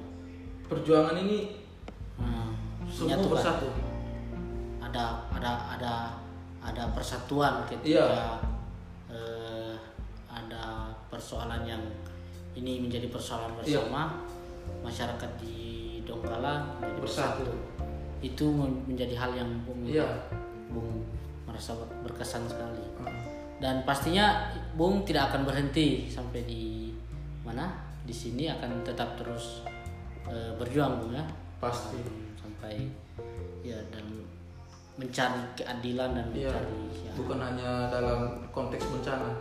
[0.66, 1.58] perjuangan ini
[2.16, 2.52] Hmm,
[2.86, 3.32] semua menyatukan.
[3.32, 3.68] bersatu
[4.80, 5.94] ada ada ada
[6.60, 8.06] ada persatuan ketika Iya.
[9.08, 9.74] eh,
[10.28, 10.64] ada
[11.08, 11.80] persoalan yang
[12.54, 13.82] ini menjadi persoalan Iya.
[13.82, 14.20] bersama
[14.82, 15.58] masyarakat di
[16.04, 17.46] Donggala menjadi bersatu
[18.20, 20.08] itu men- menjadi hal yang Bung, iya.
[20.72, 21.04] Bung
[21.48, 22.84] merasa ber- berkesan sekali.
[23.60, 26.96] Dan pastinya Bung tidak akan berhenti sampai di
[27.44, 27.76] mana?
[28.08, 29.64] Di sini akan tetap terus
[30.28, 31.26] eh, berjuang Bung ya?
[31.60, 32.00] Pasti.
[32.40, 32.88] Sampai
[33.64, 34.04] ya dan
[35.00, 36.52] mencari keadilan dan iya.
[36.52, 37.12] mencari ya.
[37.16, 39.32] bukan hanya dalam konteks bencana.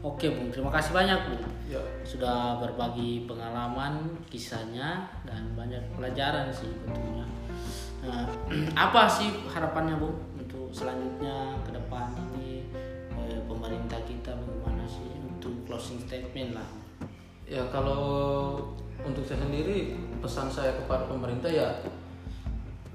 [0.00, 6.72] Oke Bung, terima kasih banyak Bung ya sudah berbagi pengalaman, kisahnya dan banyak pelajaran sih
[6.88, 7.28] tentunya.
[8.00, 8.24] Nah,
[8.88, 12.64] apa sih harapannya Bung untuk selanjutnya ke depan ini
[13.20, 16.68] eh, pemerintah kita bagaimana sih untuk closing statement lah.
[17.44, 18.00] Ya kalau
[19.04, 21.68] untuk saya sendiri pesan saya kepada pemerintah ya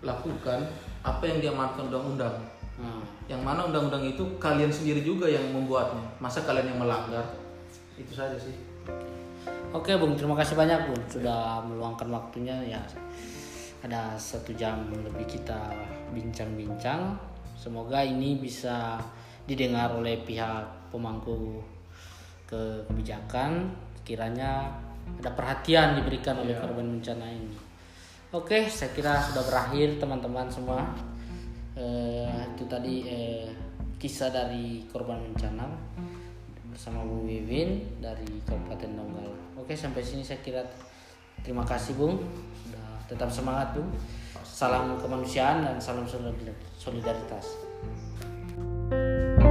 [0.04, 0.68] lakukan
[1.04, 2.36] apa yang diamanatkan undang-undang.
[2.74, 6.04] Nah, Yang mana undang-undang itu kalian sendiri juga yang membuatnya.
[6.20, 7.24] Masa kalian yang melanggar?
[7.96, 8.56] Itu saja sih.
[9.74, 12.78] Oke Bung, terima kasih banyak Bung sudah meluangkan waktunya ya.
[13.82, 15.74] Ada satu jam lebih kita
[16.14, 17.18] bincang-bincang.
[17.58, 19.02] Semoga ini bisa
[19.50, 21.58] didengar oleh pihak pemangku
[22.46, 23.74] ke kebijakan.
[24.06, 24.70] Kiranya
[25.18, 27.58] ada perhatian diberikan oleh korban bencana ini.
[28.30, 30.86] Oke, saya kira sudah berakhir teman-teman semua.
[31.74, 33.50] Eh, itu tadi eh,
[33.98, 35.66] kisah dari korban bencana
[36.70, 39.43] bersama Bu Wiwin dari Kabupaten Donggala.
[39.64, 40.59] Oke, sampai sini saya kira
[41.39, 42.20] terima kasih Bung.
[43.07, 43.88] Tetap semangat Bung.
[44.43, 46.03] Salam kemanusiaan dan salam
[46.76, 47.47] solidaritas.
[48.91, 49.43] thank you